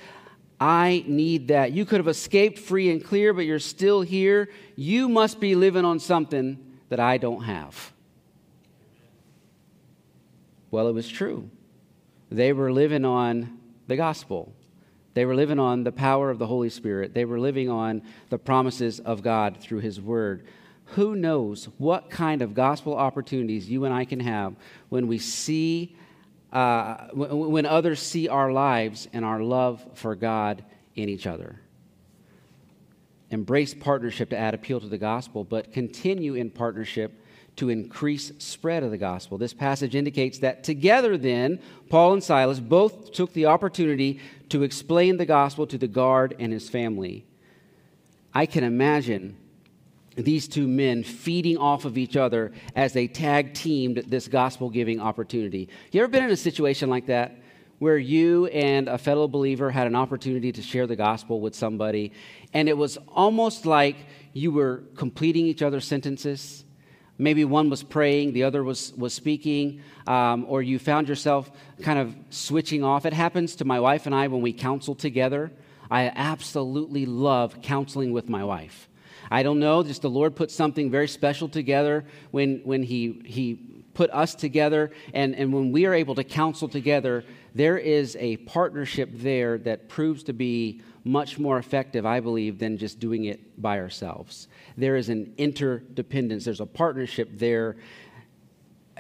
I 0.60 1.04
need 1.08 1.48
that. 1.48 1.72
You 1.72 1.86
could 1.86 2.00
have 2.00 2.08
escaped 2.08 2.60
free 2.60 2.92
and 2.92 3.04
clear, 3.04 3.34
but 3.34 3.46
you're 3.46 3.60
still 3.60 4.02
here. 4.02 4.50
You 4.76 5.08
must 5.08 5.40
be 5.40 5.56
living 5.56 5.86
on 5.86 6.00
something 6.00 6.60
that 6.90 7.00
I 7.00 7.18
don't 7.18 7.44
have. 7.44 7.94
Well, 10.70 10.88
it 10.88 10.94
was 10.94 11.08
true. 11.08 11.50
They 12.30 12.54
were 12.54 12.72
living 12.72 13.06
on 13.06 13.58
the 13.88 13.96
gospel. 13.96 14.54
They 15.14 15.26
were 15.26 15.36
living 15.36 15.60
on 15.60 15.84
the 15.84 15.92
power 15.92 16.30
of 16.30 16.40
the 16.40 16.48
Holy 16.48 16.70
Spirit. 16.70 17.14
They 17.14 17.26
were 17.26 17.40
living 17.40 17.70
on 17.70 18.04
the 18.30 18.38
promises 18.38 19.00
of 19.00 19.22
God 19.22 19.58
through 19.58 19.80
His 19.80 20.00
Word. 20.00 20.46
Who 20.94 21.16
knows 21.16 21.66
what 21.78 22.10
kind 22.10 22.42
of 22.42 22.54
gospel 22.54 22.96
opportunities 22.96 23.70
you 23.70 23.86
and 23.86 23.94
I 23.94 24.06
can 24.06 24.20
have 24.20 24.56
when 24.90 25.08
we 25.08 25.20
see, 25.20 25.96
uh, 26.52 27.08
when 27.14 27.66
others 27.66 28.00
see 28.00 28.28
our 28.28 28.52
lives 28.52 29.08
and 29.14 29.24
our 29.24 29.42
love 29.42 29.86
for 29.94 30.16
God 30.16 30.64
in 30.96 31.10
each 31.10 31.28
other. 31.28 31.60
Embrace 33.32 33.76
partnership 33.76 34.32
to 34.32 34.38
add 34.38 34.56
appeal 34.56 34.80
to 34.80 34.88
the 34.88 34.98
gospel, 34.98 35.44
but 35.44 35.72
continue 35.72 36.34
in 36.34 36.50
partnership 36.50 37.14
to 37.60 37.70
increase 37.70 38.32
spread 38.38 38.84
of 38.84 38.92
the 38.92 38.98
gospel. 38.98 39.38
This 39.38 39.54
passage 39.54 39.94
indicates 39.94 40.40
that 40.40 40.64
together 40.64 41.18
then 41.18 41.60
Paul 41.90 42.14
and 42.14 42.24
Silas 42.24 42.62
both 42.62 43.12
took 43.12 43.34
the 43.34 43.48
opportunity 43.48 44.22
to 44.48 44.64
explain 44.64 45.18
the 45.18 45.26
gospel 45.26 45.68
to 45.68 45.78
the 45.78 45.88
guard 45.88 46.38
and 46.40 46.54
his 46.54 46.70
family. 46.70 47.26
I 48.34 48.46
can 48.46 48.64
imagine 48.64 49.36
these 50.16 50.48
two 50.48 50.70
men 50.70 51.04
feeding 51.04 51.58
off 51.58 51.84
of 51.84 51.98
each 51.98 52.16
other 52.16 52.54
as 52.78 52.94
they 52.94 53.08
tag 53.08 53.54
teamed 53.54 54.06
this 54.08 54.30
gospel 54.30 54.70
giving 54.70 55.02
opportunity. 55.02 55.68
You 55.92 56.02
ever 56.02 56.10
been 56.10 56.24
in 56.24 56.32
a 56.32 56.38
situation 56.38 56.90
like 56.90 57.08
that? 57.08 57.36
Where 57.80 57.98
you 57.98 58.46
and 58.48 58.88
a 58.88 58.98
fellow 58.98 59.28
believer 59.28 59.70
had 59.70 59.86
an 59.86 59.96
opportunity 59.96 60.54
to 60.54 60.62
share 60.62 60.88
the 60.88 60.96
gospel 60.96 61.42
with 61.42 61.56
somebody, 61.56 62.14
and 62.54 62.70
it 62.70 62.78
was 62.78 62.98
almost 63.10 63.66
like 63.66 63.98
you 64.32 64.52
were 64.52 64.84
completing 64.96 65.46
each 65.46 65.62
other's 65.62 65.86
sentences 65.86 66.64
maybe 67.20 67.46
one 67.46 67.70
was 67.70 67.84
praying, 67.84 68.34
the 68.34 68.44
other 68.44 68.64
was, 68.64 68.94
was 68.98 69.14
speaking, 69.14 69.82
um, 70.08 70.46
or 70.48 70.64
you 70.64 70.80
found 70.80 71.08
yourself 71.08 71.52
kind 71.82 72.00
of 72.00 72.16
switching 72.32 72.84
off. 72.84 73.06
It 73.06 73.14
happens 73.14 73.58
to 73.58 73.66
my 73.66 73.80
wife 73.80 74.08
and 74.08 74.16
I 74.16 74.28
when 74.28 74.42
we 74.42 74.54
counsel 74.54 74.96
together. 74.96 75.52
I 75.92 76.12
absolutely 76.16 77.06
love 77.06 77.62
counseling 77.62 78.14
with 78.14 78.30
my 78.30 78.44
wife. 78.44 78.90
I 79.30 79.44
don't 79.44 79.60
know, 79.60 79.84
just 79.84 80.02
the 80.02 80.10
Lord 80.10 80.36
put 80.36 80.50
something 80.50 80.90
very 80.90 81.08
special 81.08 81.50
together 81.50 82.06
when, 82.32 82.62
when 82.64 82.82
he, 82.82 83.22
he 83.26 83.60
put 83.94 84.10
us 84.12 84.34
together, 84.34 84.92
and, 85.14 85.36
and 85.36 85.54
when 85.54 85.72
we 85.72 85.86
are 85.86 85.94
able 85.94 86.16
to 86.16 86.24
counsel 86.24 86.68
together, 86.68 87.26
there 87.54 87.78
is 87.78 88.16
a 88.20 88.38
partnership 88.38 89.10
there 89.14 89.58
that 89.58 89.90
proves 89.90 90.24
to 90.24 90.34
be 90.34 90.82
much 91.10 91.40
more 91.40 91.58
effective, 91.58 92.06
I 92.06 92.20
believe, 92.20 92.60
than 92.60 92.78
just 92.78 93.00
doing 93.00 93.26
it 93.26 93.62
by 93.62 93.80
ourselves. 93.80 94.48
There 94.78 94.96
is 94.96 95.10
an 95.10 95.34
interdependence, 95.38 96.46
there's 96.46 96.60
a 96.60 96.66
partnership 96.66 97.30
there. 97.34 97.78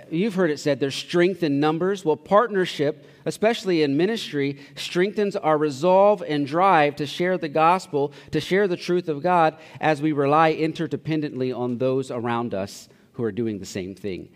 You've 0.10 0.34
heard 0.34 0.50
it 0.50 0.60
said 0.60 0.80
there's 0.80 0.95
strength 0.95 1.43
in 1.43 1.60
numbers. 1.60 2.04
Well, 2.04 2.15
partnership, 2.15 3.06
especially 3.26 3.84
in 3.84 3.95
ministry, 3.95 4.60
strengthens 4.76 5.36
our 5.36 5.58
resolve 5.58 6.24
and 6.28 6.48
drive 6.48 6.95
to 6.95 7.06
share 7.06 7.38
the 7.38 7.50
gospel, 7.50 8.12
to 8.32 8.39
share 8.39 8.67
the 8.67 8.78
truth 8.78 9.08
of 9.08 9.22
God 9.22 9.58
as 9.80 10.02
we 10.02 10.12
rely 10.12 10.56
interdependently 10.56 11.56
on 11.56 11.78
those 11.78 12.10
around 12.10 12.56
us 12.56 12.89
who 13.13 13.24
are 13.24 13.32
doing 13.32 13.60
the 13.60 13.65
same 13.65 13.93
thing. 13.93 14.30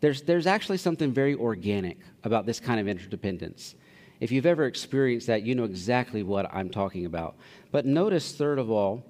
There's, 0.00 0.22
there's 0.22 0.46
actually 0.46 0.78
something 0.78 1.12
very 1.12 1.36
organic 1.36 1.98
about 2.24 2.46
this 2.46 2.58
kind 2.58 2.80
of 2.80 2.88
interdependence. 2.88 3.76
If 4.20 4.30
you've 4.30 4.46
ever 4.46 4.66
experienced 4.66 5.26
that, 5.28 5.42
you 5.42 5.54
know 5.54 5.64
exactly 5.64 6.22
what 6.22 6.52
I'm 6.54 6.68
talking 6.68 7.06
about. 7.06 7.36
But 7.72 7.86
notice, 7.86 8.32
third 8.32 8.58
of 8.58 8.70
all, 8.70 9.02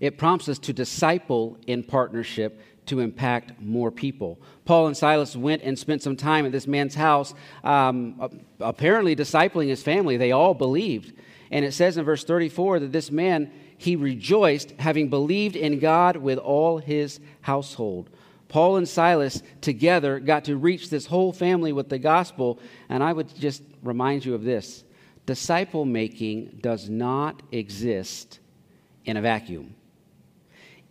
it 0.00 0.18
prompts 0.18 0.48
us 0.48 0.58
to 0.60 0.72
disciple 0.72 1.58
in 1.66 1.82
partnership 1.82 2.60
to 2.86 3.00
impact 3.00 3.60
more 3.60 3.90
people. 3.90 4.40
Paul 4.64 4.86
and 4.86 4.96
Silas 4.96 5.36
went 5.36 5.62
and 5.62 5.78
spent 5.78 6.02
some 6.02 6.16
time 6.16 6.46
at 6.46 6.52
this 6.52 6.66
man's 6.66 6.94
house, 6.94 7.34
um, 7.64 8.40
apparently 8.60 9.14
discipling 9.16 9.68
his 9.68 9.82
family. 9.82 10.16
They 10.16 10.32
all 10.32 10.54
believed. 10.54 11.12
And 11.50 11.64
it 11.64 11.72
says 11.72 11.96
in 11.96 12.04
verse 12.04 12.24
34 12.24 12.80
that 12.80 12.92
this 12.92 13.10
man, 13.10 13.50
he 13.76 13.96
rejoiced, 13.96 14.72
having 14.78 15.08
believed 15.08 15.56
in 15.56 15.78
God 15.78 16.16
with 16.16 16.38
all 16.38 16.78
his 16.78 17.20
household. 17.40 18.10
Paul 18.48 18.76
and 18.76 18.88
Silas 18.88 19.42
together 19.60 20.20
got 20.20 20.44
to 20.44 20.56
reach 20.56 20.90
this 20.90 21.06
whole 21.06 21.32
family 21.32 21.72
with 21.72 21.88
the 21.88 21.98
gospel. 21.98 22.60
And 22.88 23.02
I 23.02 23.12
would 23.12 23.34
just 23.34 23.62
remind 23.82 24.24
you 24.24 24.34
of 24.34 24.44
this 24.44 24.84
disciple 25.26 25.84
making 25.84 26.58
does 26.62 26.88
not 26.88 27.42
exist 27.50 28.38
in 29.04 29.16
a 29.16 29.20
vacuum. 29.20 29.74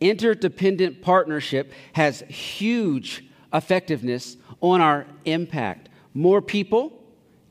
Interdependent 0.02 1.02
partnership 1.02 1.72
has 1.94 2.20
huge 2.28 3.24
effectiveness 3.54 4.36
on 4.60 4.82
our 4.82 5.08
impact. 5.24 5.88
More 6.14 6.42
people 6.42 7.05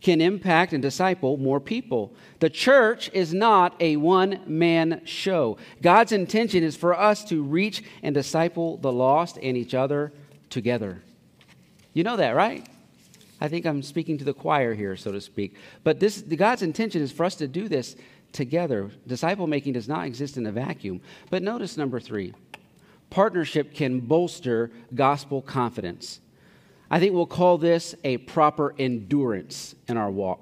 can 0.04 0.20
impact 0.20 0.74
and 0.74 0.82
disciple 0.82 1.38
more 1.38 1.58
people. 1.58 2.12
The 2.38 2.50
church 2.50 3.10
is 3.14 3.32
not 3.32 3.74
a 3.80 3.96
one 3.96 4.40
man 4.46 5.00
show. 5.06 5.56
God's 5.80 6.12
intention 6.12 6.62
is 6.62 6.76
for 6.76 6.96
us 6.96 7.24
to 7.24 7.42
reach 7.42 7.82
and 8.02 8.14
disciple 8.14 8.76
the 8.76 8.92
lost 8.92 9.38
and 9.42 9.56
each 9.56 9.72
other 9.72 10.12
together. 10.50 11.02
You 11.94 12.04
know 12.04 12.18
that, 12.18 12.36
right? 12.36 12.68
I 13.40 13.48
think 13.48 13.64
I'm 13.64 13.82
speaking 13.82 14.18
to 14.18 14.24
the 14.24 14.34
choir 14.34 14.74
here, 14.74 14.94
so 14.94 15.10
to 15.10 15.22
speak. 15.22 15.56
But 15.84 16.00
this, 16.00 16.20
God's 16.20 16.62
intention 16.62 17.00
is 17.00 17.10
for 17.10 17.24
us 17.24 17.34
to 17.36 17.48
do 17.48 17.66
this 17.66 17.96
together. 18.32 18.90
Disciple 19.06 19.46
making 19.46 19.72
does 19.72 19.88
not 19.88 20.04
exist 20.04 20.36
in 20.36 20.44
a 20.46 20.52
vacuum. 20.52 21.00
But 21.30 21.42
notice 21.42 21.78
number 21.78 21.98
three 21.98 22.34
partnership 23.08 23.72
can 23.74 24.00
bolster 24.00 24.70
gospel 24.94 25.40
confidence. 25.40 26.20
I 26.94 27.00
think 27.00 27.12
we'll 27.12 27.26
call 27.26 27.58
this 27.58 27.96
a 28.04 28.18
proper 28.18 28.72
endurance 28.78 29.74
in 29.88 29.96
our 29.96 30.12
walk. 30.12 30.38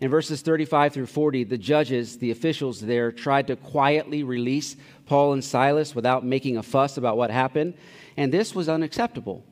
In 0.00 0.08
verses 0.08 0.42
35 0.42 0.92
through 0.92 1.06
40, 1.06 1.42
the 1.42 1.58
judges, 1.58 2.18
the 2.18 2.30
officials 2.30 2.80
there, 2.80 3.10
tried 3.10 3.48
to 3.48 3.56
quietly 3.56 4.22
release 4.22 4.76
Paul 5.06 5.32
and 5.32 5.42
Silas 5.42 5.96
without 5.96 6.24
making 6.24 6.56
a 6.56 6.62
fuss 6.62 6.98
about 6.98 7.16
what 7.16 7.32
happened, 7.32 7.74
and 8.16 8.32
this 8.32 8.54
was 8.54 8.68
unacceptable. 8.68 9.44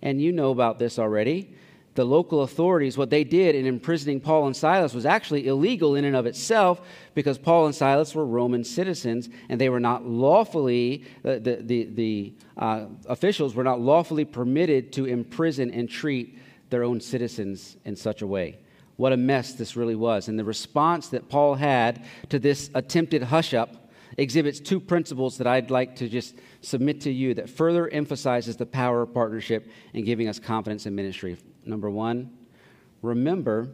And 0.00 0.22
you 0.22 0.30
know 0.30 0.52
about 0.52 0.78
this 0.78 1.00
already 1.00 1.56
the 1.98 2.04
local 2.04 2.42
authorities, 2.42 2.96
what 2.96 3.10
they 3.10 3.24
did 3.24 3.56
in 3.56 3.66
imprisoning 3.66 4.20
Paul 4.20 4.46
and 4.46 4.56
Silas 4.56 4.94
was 4.94 5.04
actually 5.04 5.48
illegal 5.48 5.96
in 5.96 6.04
and 6.04 6.14
of 6.14 6.26
itself 6.26 6.80
because 7.12 7.38
Paul 7.38 7.66
and 7.66 7.74
Silas 7.74 8.14
were 8.14 8.24
Roman 8.24 8.62
citizens 8.62 9.28
and 9.48 9.60
they 9.60 9.68
were 9.68 9.80
not 9.80 10.06
lawfully, 10.06 11.04
the, 11.24 11.40
the, 11.40 11.56
the, 11.56 11.84
the 11.86 12.32
uh, 12.56 12.86
officials 13.06 13.56
were 13.56 13.64
not 13.64 13.80
lawfully 13.80 14.24
permitted 14.24 14.92
to 14.92 15.06
imprison 15.06 15.72
and 15.72 15.90
treat 15.90 16.38
their 16.70 16.84
own 16.84 17.00
citizens 17.00 17.76
in 17.84 17.96
such 17.96 18.22
a 18.22 18.28
way. 18.28 18.60
What 18.94 19.12
a 19.12 19.16
mess 19.16 19.54
this 19.54 19.74
really 19.74 19.96
was. 19.96 20.28
And 20.28 20.38
the 20.38 20.44
response 20.44 21.08
that 21.08 21.28
Paul 21.28 21.56
had 21.56 22.04
to 22.28 22.38
this 22.38 22.70
attempted 22.76 23.24
hush 23.24 23.54
up 23.54 23.87
exhibits 24.16 24.60
two 24.60 24.80
principles 24.80 25.38
that 25.38 25.46
I'd 25.46 25.70
like 25.70 25.96
to 25.96 26.08
just 26.08 26.36
submit 26.60 27.00
to 27.02 27.12
you 27.12 27.34
that 27.34 27.48
further 27.48 27.88
emphasizes 27.88 28.56
the 28.56 28.66
power 28.66 29.02
of 29.02 29.14
partnership 29.14 29.68
and 29.94 30.04
giving 30.04 30.28
us 30.28 30.38
confidence 30.38 30.86
in 30.86 30.94
ministry. 30.94 31.36
Number 31.64 31.90
one, 31.90 32.30
remember 33.02 33.68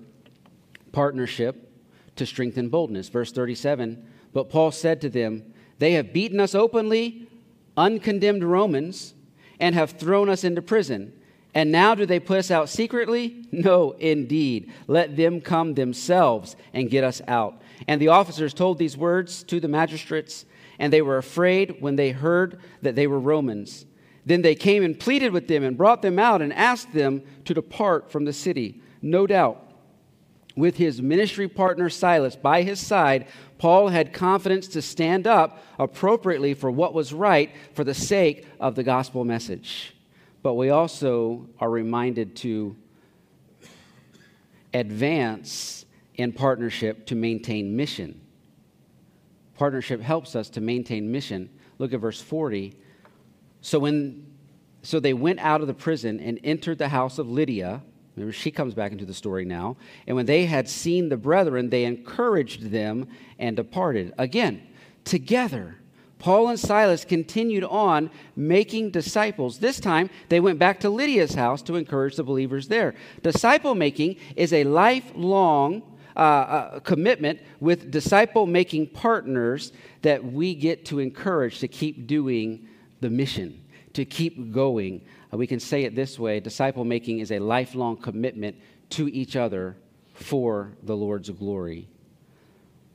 partnership 0.93 1.71
to 2.17 2.27
strengthen 2.27 2.69
boldness. 2.69 3.09
Verse 3.09 3.33
37 3.33 4.07
But 4.33 4.51
Paul 4.51 4.71
said 4.71 5.01
to 5.03 5.09
them, 5.09 5.55
They 5.79 5.93
have 5.93 6.13
beaten 6.13 6.41
us 6.41 6.55
openly, 6.55 7.29
uncondemned 7.77 8.45
Romans, 8.45 9.15
and 9.61 9.75
have 9.75 9.93
thrown 9.93 10.29
us 10.29 10.45
into 10.45 10.63
prison. 10.63 11.13
And 11.55 11.71
now 11.71 11.95
do 11.95 12.05
they 12.05 12.19
put 12.19 12.39
us 12.39 12.51
out 12.51 12.69
secretly? 12.69 13.47
No, 13.53 13.93
indeed. 13.93 14.73
Let 14.89 15.17
them 15.17 15.41
come 15.41 15.75
themselves 15.75 16.57
and 16.73 16.91
get 16.91 17.05
us 17.05 17.23
out. 17.29 17.63
And 17.89 18.01
the 18.01 18.09
officers 18.09 18.55
told 18.55 18.79
these 18.79 18.97
words 18.97 19.43
to 19.45 19.61
the 19.61 19.69
magistrates, 19.69 20.45
and 20.79 20.93
they 20.93 21.03
were 21.03 21.19
afraid 21.19 21.77
when 21.81 21.97
they 21.97 22.11
heard 22.11 22.61
that 22.83 22.95
they 22.95 23.07
were 23.07 23.21
Romans. 23.21 23.87
Then 24.27 24.43
they 24.43 24.55
came 24.55 24.83
and 24.83 24.99
pleaded 24.99 25.33
with 25.33 25.49
them 25.49 25.63
and 25.63 25.77
brought 25.77 26.03
them 26.03 26.19
out 26.19 26.41
and 26.41 26.53
asked 26.53 26.93
them 26.93 27.23
to 27.45 27.55
depart 27.55 28.11
from 28.11 28.25
the 28.25 28.33
city. 28.33 28.81
No 29.03 29.27
doubt, 29.27 29.61
with 30.57 30.77
his 30.77 31.03
ministry 31.03 31.49
partner 31.49 31.91
Silas 31.91 32.37
by 32.37 32.63
his 32.63 32.81
side, 32.81 33.27
Paul 33.59 33.89
had 33.89 34.13
confidence 34.13 34.69
to 34.69 34.83
stand 34.83 35.27
up 35.27 35.63
appropriately 35.79 36.55
for 36.55 36.71
what 36.71 36.95
was 36.95 37.13
right 37.13 37.51
for 37.75 37.85
the 37.85 37.95
sake 37.95 38.47
of 38.61 38.75
the 38.75 38.83
gospel 38.83 39.25
message. 39.25 39.95
But 40.43 40.55
we 40.55 40.71
also 40.71 41.49
are 41.59 41.71
reminded 41.71 42.37
to 42.37 42.77
advance 44.73 45.84
in 46.15 46.33
partnership 46.33 47.07
to 47.07 47.15
maintain 47.15 47.77
mission. 47.77 48.21
Partnership 49.57 50.01
helps 50.01 50.35
us 50.35 50.49
to 50.51 50.61
maintain 50.61 51.11
mission. 51.11 51.51
Look 51.79 51.93
at 51.93 52.01
verse 52.01 52.21
40. 52.21 52.75
So 53.61 53.79
when 53.79 54.35
so 54.85 55.01
they 55.01 55.15
went 55.15 55.41
out 55.41 55.63
of 55.63 55.67
the 55.67 55.75
prison 55.75 56.21
and 56.21 56.39
entered 56.45 56.77
the 56.77 56.89
house 56.89 57.19
of 57.19 57.27
Lydia. 57.29 57.83
Remember, 58.17 58.33
she 58.33 58.51
comes 58.51 58.75
back 58.75 58.93
into 58.93 59.07
the 59.07 59.15
story 59.15 59.47
now. 59.47 59.79
And 60.07 60.15
when 60.15 60.27
they 60.27 60.45
had 60.45 60.69
seen 60.69 61.09
the 61.09 61.17
brethren, 61.17 61.71
they 61.71 61.85
encouraged 61.85 62.71
them 62.71 63.09
and 63.39 63.57
departed. 63.57 64.13
Again, 64.19 64.63
together, 65.05 65.79
Paul 66.19 66.49
and 66.49 66.61
Silas 66.61 67.05
continued 67.05 67.65
on 67.65 68.11
making 68.37 68.91
disciples. 68.91 69.59
This 69.59 69.81
time, 69.81 70.11
they 70.29 70.39
went 70.39 70.59
back 70.59 70.81
to 70.81 70.91
Lydia's 70.91 71.35
house 71.35 71.63
to 71.63 71.77
encourage 71.77 72.17
the 72.17 72.23
believers 72.23 72.69
there. 72.69 72.95
Disciple 73.23 73.75
making 73.75 74.17
is 74.37 74.53
a 74.53 74.65
lifelong 74.65 75.83
uh, 76.17 76.21
uh, 76.21 76.81
commitment 76.81 77.41
with 77.61 77.91
disciple 77.91 78.47
making 78.47 78.87
partners 78.89 79.73
that 80.03 80.25
we 80.25 80.55
get 80.55 80.85
to 80.87 81.01
encourage 81.01 81.59
to 81.59 81.69
keep 81.69 82.07
doing 82.07 82.69
the 83.01 83.11
mission, 83.11 83.65
to 83.95 84.05
keep 84.05 84.53
going. 84.53 85.05
Uh, 85.33 85.37
we 85.37 85.47
can 85.47 85.59
say 85.59 85.83
it 85.85 85.95
this 85.95 86.19
way 86.19 86.39
disciple 86.41 86.85
making 86.85 87.19
is 87.19 87.33
a 87.33 87.39
lifelong 87.39 87.97
commitment 87.97 88.57
to 88.91 89.09
each 89.09 89.35
other 89.35 89.77
for 90.15 90.73
the 90.85 90.97
Lord's 90.97 91.31
glory. 91.31 91.89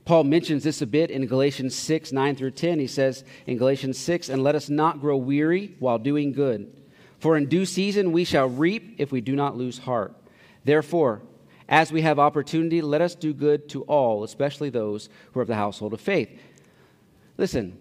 Paul 0.06 0.24
mentions 0.24 0.64
this 0.64 0.82
a 0.82 0.86
bit 0.86 1.10
in 1.10 1.26
Galatians 1.26 1.74
6 1.74 2.12
9 2.12 2.36
through 2.36 2.52
10. 2.52 2.78
He 2.78 2.86
says 2.86 3.22
in 3.46 3.58
Galatians 3.58 3.98
6, 3.98 4.28
And 4.28 4.42
let 4.42 4.54
us 4.54 4.68
not 4.68 5.00
grow 5.00 5.16
weary 5.16 5.76
while 5.78 5.98
doing 5.98 6.32
good, 6.32 6.72
for 7.18 7.36
in 7.36 7.46
due 7.46 7.66
season 7.66 8.12
we 8.12 8.24
shall 8.24 8.48
reap 8.48 8.96
if 8.98 9.12
we 9.12 9.20
do 9.20 9.36
not 9.36 9.56
lose 9.56 9.78
heart. 9.78 10.14
Therefore, 10.64 11.22
as 11.70 11.92
we 11.92 12.02
have 12.02 12.18
opportunity, 12.18 12.82
let 12.82 13.00
us 13.00 13.14
do 13.14 13.32
good 13.32 13.68
to 13.70 13.82
all, 13.84 14.24
especially 14.24 14.68
those 14.68 15.08
who 15.32 15.38
are 15.38 15.42
of 15.42 15.48
the 15.48 15.54
household 15.54 15.94
of 15.94 16.00
faith. 16.00 16.28
Listen, 17.38 17.78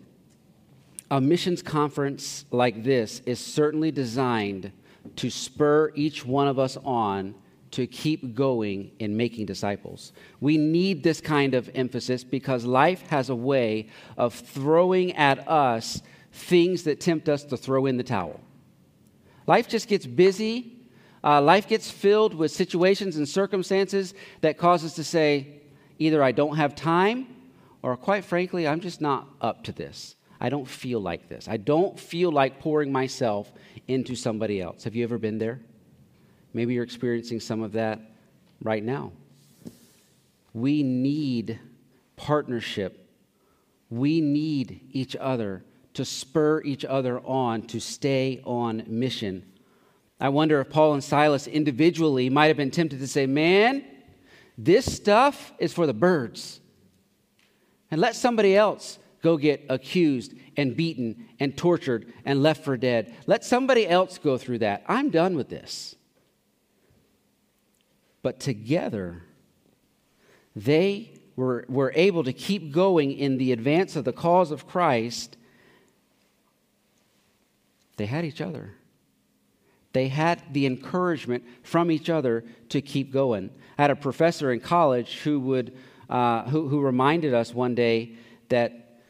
a 1.11 1.19
missions 1.19 1.63
conference 1.63 2.45
like 2.51 2.83
this 2.83 3.21
is 3.25 3.39
certainly 3.39 3.91
designed 3.91 4.71
to 5.15 5.31
spur 5.31 5.91
each 5.95 6.23
one 6.23 6.47
of 6.47 6.59
us 6.59 6.77
on 6.85 7.33
to 7.71 7.87
keep 7.87 8.35
going 8.35 8.91
in 8.99 9.17
making 9.17 9.45
disciples. 9.45 10.13
We 10.39 10.57
need 10.57 11.03
this 11.03 11.19
kind 11.19 11.55
of 11.55 11.69
emphasis 11.73 12.23
because 12.23 12.65
life 12.65 13.01
has 13.09 13.29
a 13.29 13.35
way 13.35 13.89
of 14.17 14.33
throwing 14.33 15.13
at 15.15 15.47
us 15.47 16.01
things 16.31 16.83
that 16.83 16.99
tempt 16.99 17.27
us 17.27 17.43
to 17.45 17.57
throw 17.57 17.87
in 17.87 17.97
the 17.97 18.03
towel. 18.03 18.39
Life 19.47 19.67
just 19.67 19.87
gets 19.87 20.05
busy. 20.05 20.78
Uh, 21.23 21.41
life 21.41 21.67
gets 21.67 21.89
filled 21.91 22.33
with 22.33 22.51
situations 22.51 23.17
and 23.17 23.27
circumstances 23.27 24.13
that 24.41 24.57
cause 24.57 24.85
us 24.85 24.95
to 24.95 25.03
say, 25.03 25.47
either 25.97 26.23
I 26.23 26.31
don't 26.31 26.55
have 26.55 26.75
time, 26.75 27.27
or 27.81 27.97
quite 27.97 28.23
frankly, 28.23 28.67
I'm 28.67 28.79
just 28.79 29.01
not 29.01 29.27
up 29.41 29.63
to 29.65 29.71
this. 29.71 30.15
I 30.39 30.49
don't 30.49 30.67
feel 30.67 31.01
like 31.01 31.27
this. 31.27 31.47
I 31.47 31.57
don't 31.57 31.99
feel 31.99 32.31
like 32.31 32.59
pouring 32.59 32.91
myself 32.91 33.51
into 33.87 34.15
somebody 34.15 34.61
else. 34.61 34.85
Have 34.85 34.95
you 34.95 35.03
ever 35.03 35.17
been 35.17 35.37
there? 35.37 35.59
Maybe 36.53 36.73
you're 36.73 36.83
experiencing 36.83 37.39
some 37.39 37.61
of 37.61 37.73
that 37.73 37.99
right 38.61 38.83
now. 38.83 39.11
We 40.53 40.83
need 40.83 41.59
partnership. 42.15 43.07
We 43.89 44.21
need 44.21 44.81
each 44.91 45.15
other 45.15 45.63
to 45.95 46.05
spur 46.05 46.61
each 46.61 46.85
other 46.85 47.19
on 47.19 47.63
to 47.63 47.79
stay 47.79 48.41
on 48.45 48.83
mission. 48.87 49.48
I 50.19 50.29
wonder 50.29 50.59
if 50.59 50.69
Paul 50.69 50.93
and 50.93 51.03
Silas 51.03 51.47
individually 51.47 52.29
might 52.29 52.47
have 52.47 52.57
been 52.57 52.71
tempted 52.71 52.99
to 52.99 53.07
say, 53.07 53.25
Man, 53.25 53.85
this 54.57 54.93
stuff 54.93 55.53
is 55.59 55.73
for 55.73 55.87
the 55.87 55.93
birds. 55.93 56.59
And 57.91 58.01
let 58.01 58.15
somebody 58.15 58.55
else 58.55 58.99
go 59.21 59.37
get 59.37 59.65
accused 59.69 60.33
and 60.57 60.75
beaten 60.75 61.27
and 61.39 61.57
tortured 61.57 62.13
and 62.25 62.43
left 62.43 62.63
for 62.63 62.77
dead. 62.77 63.15
Let 63.25 63.43
somebody 63.43 63.87
else 63.87 64.17
go 64.17 64.37
through 64.37 64.59
that. 64.59 64.83
I'm 64.87 65.09
done 65.09 65.35
with 65.35 65.49
this. 65.49 65.95
But 68.21 68.39
together, 68.39 69.23
they 70.55 71.13
were, 71.35 71.65
were 71.69 71.93
able 71.95 72.25
to 72.25 72.33
keep 72.33 72.71
going 72.71 73.13
in 73.13 73.37
the 73.37 73.53
advance 73.53 73.95
of 73.95 74.03
the 74.03 74.11
cause 74.11 74.51
of 74.51 74.67
Christ. 74.67 75.37
They 77.95 78.05
had 78.05 78.25
each 78.25 78.41
other. 78.41 78.75
They 79.93 80.07
had 80.07 80.41
the 80.53 80.65
encouragement 80.65 81.43
from 81.63 81.89
each 81.89 82.09
other 82.09 82.43
to 82.69 82.81
keep 82.81 83.11
going. 83.11 83.49
I 83.77 83.83
had 83.83 83.91
a 83.91 83.95
professor 83.95 84.51
in 84.51 84.59
college 84.59 85.19
who 85.19 85.39
would 85.39 85.77
uh, 86.09 86.43
who, 86.49 86.67
who 86.67 86.81
reminded 86.81 87.33
us 87.33 87.53
one 87.53 87.75
day 87.75 88.15
that 88.49 89.01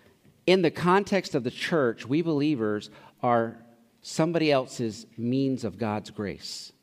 in 0.46 0.62
the 0.62 0.72
context 0.72 1.34
of 1.34 1.44
the 1.44 1.52
church, 1.52 2.06
we 2.06 2.22
believers 2.22 2.90
are 3.24 3.58
somebody 4.02 4.52
else's 4.52 5.06
means 5.18 5.64
of 5.64 5.78
God's 5.78 6.10
grace. 6.10 6.74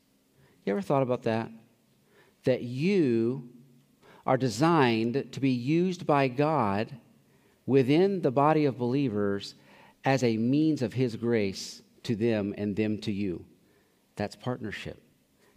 You 0.65 0.73
ever 0.73 0.81
thought 0.81 1.03
about 1.03 1.23
that? 1.23 1.51
That 2.45 2.63
you 2.63 3.49
are 4.25 4.37
designed 4.37 5.31
to 5.31 5.39
be 5.39 5.51
used 5.51 6.05
by 6.05 6.27
God 6.27 6.91
within 7.65 8.21
the 8.21 8.31
body 8.31 8.65
of 8.65 8.77
believers 8.77 9.55
as 10.03 10.23
a 10.23 10.37
means 10.37 10.81
of 10.81 10.93
His 10.93 11.15
grace 11.15 11.81
to 12.03 12.15
them 12.15 12.55
and 12.57 12.75
them 12.75 12.97
to 12.99 13.11
you. 13.11 13.45
That's 14.17 14.35
partnership, 14.35 15.01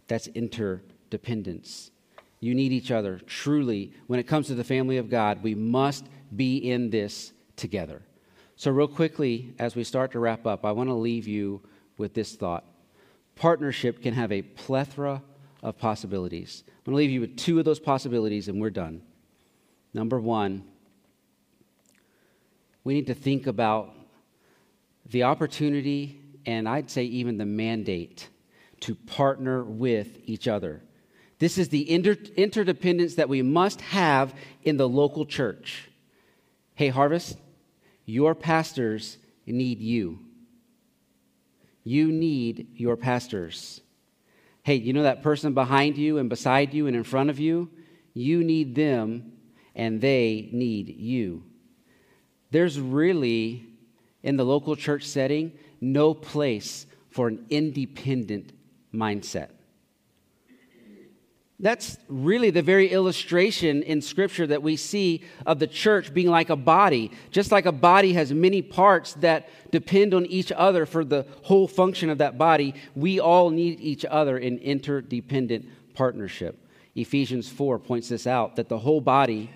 that's 0.07 0.27
interdependence. 0.27 1.91
You 2.39 2.55
need 2.55 2.71
each 2.71 2.89
other. 2.89 3.19
Truly, 3.27 3.93
when 4.07 4.19
it 4.19 4.23
comes 4.23 4.47
to 4.47 4.55
the 4.55 4.63
family 4.63 4.97
of 4.97 5.11
God, 5.11 5.43
we 5.43 5.53
must 5.53 6.05
be 6.35 6.57
in 6.57 6.89
this 6.89 7.33
together. 7.55 8.01
So, 8.55 8.71
real 8.71 8.87
quickly, 8.87 9.53
as 9.59 9.75
we 9.75 9.83
start 9.83 10.11
to 10.13 10.19
wrap 10.19 10.47
up, 10.47 10.65
I 10.65 10.71
want 10.71 10.89
to 10.89 10.95
leave 10.95 11.27
you 11.27 11.61
with 11.97 12.13
this 12.13 12.35
thought 12.35 12.65
partnership 13.35 14.01
can 14.01 14.13
have 14.13 14.31
a 14.31 14.41
plethora 14.41 15.21
of 15.63 15.77
possibilities. 15.77 16.63
I'm 16.67 16.73
going 16.85 16.93
to 16.93 16.97
leave 16.97 17.11
you 17.11 17.21
with 17.21 17.37
two 17.37 17.59
of 17.59 17.65
those 17.65 17.79
possibilities, 17.79 18.47
and 18.47 18.61
we're 18.61 18.69
done. 18.69 19.01
Number 19.93 20.19
one, 20.19 20.63
we 22.83 22.93
need 22.93 23.07
to 23.07 23.13
think 23.13 23.47
about 23.47 23.95
the 25.05 25.23
opportunity 25.23 26.21
and 26.45 26.67
I'd 26.67 26.89
say 26.89 27.03
even 27.03 27.37
the 27.37 27.45
mandate 27.45 28.29
to 28.81 28.95
partner 28.95 29.63
with 29.63 30.19
each 30.25 30.47
other. 30.47 30.81
This 31.39 31.57
is 31.57 31.69
the 31.69 31.89
inter- 31.89 32.17
interdependence 32.35 33.15
that 33.15 33.29
we 33.29 33.41
must 33.41 33.81
have 33.81 34.35
in 34.63 34.77
the 34.77 34.87
local 34.87 35.25
church. 35.25 35.89
Hey, 36.75 36.89
Harvest, 36.89 37.37
your 38.05 38.35
pastors 38.35 39.17
need 39.45 39.79
you. 39.79 40.19
You 41.83 42.11
need 42.11 42.67
your 42.75 42.95
pastors. 42.95 43.81
Hey, 44.63 44.75
you 44.75 44.93
know 44.93 45.03
that 45.03 45.23
person 45.23 45.53
behind 45.53 45.97
you 45.97 46.19
and 46.19 46.29
beside 46.29 46.73
you 46.73 46.87
and 46.87 46.95
in 46.95 47.03
front 47.03 47.29
of 47.29 47.39
you? 47.39 47.69
You 48.13 48.43
need 48.43 48.75
them 48.75 49.33
and 49.73 49.99
they 49.99 50.49
need 50.51 50.89
you. 50.89 51.43
There's 52.51 52.79
really, 52.79 53.65
in 54.21 54.37
the 54.37 54.45
local 54.45 54.75
church 54.75 55.05
setting, 55.05 55.53
no 55.79 56.13
place 56.13 56.85
for 57.09 57.27
an 57.27 57.45
independent 57.49 58.51
mindset. 58.93 59.49
That's 61.59 61.99
really 62.07 62.49
the 62.49 62.63
very 62.63 62.87
illustration 62.87 63.83
in 63.83 64.01
Scripture 64.01 64.47
that 64.47 64.63
we 64.63 64.75
see 64.75 65.23
of 65.45 65.59
the 65.59 65.67
church 65.67 66.11
being 66.11 66.27
like 66.27 66.49
a 66.49 66.55
body. 66.55 67.11
Just 67.29 67.51
like 67.51 67.67
a 67.67 67.71
body 67.71 68.13
has 68.13 68.33
many 68.33 68.63
parts 68.63 69.13
that 69.15 69.47
depend 69.69 70.15
on 70.15 70.25
each 70.25 70.51
other 70.51 70.87
for 70.87 71.05
the 71.05 71.27
whole 71.43 71.67
function 71.67 72.09
of 72.09 72.17
that 72.17 72.39
body, 72.39 72.73
we 72.95 73.19
all 73.19 73.51
need 73.51 73.79
each 73.79 74.05
other 74.05 74.39
in 74.39 74.57
interdependent 74.57 75.67
partnership. 75.93 76.67
Ephesians 76.95 77.47
4 77.47 77.77
points 77.77 78.09
this 78.09 78.25
out 78.25 78.55
that 78.55 78.67
the 78.67 78.79
whole 78.79 78.99
body 78.99 79.51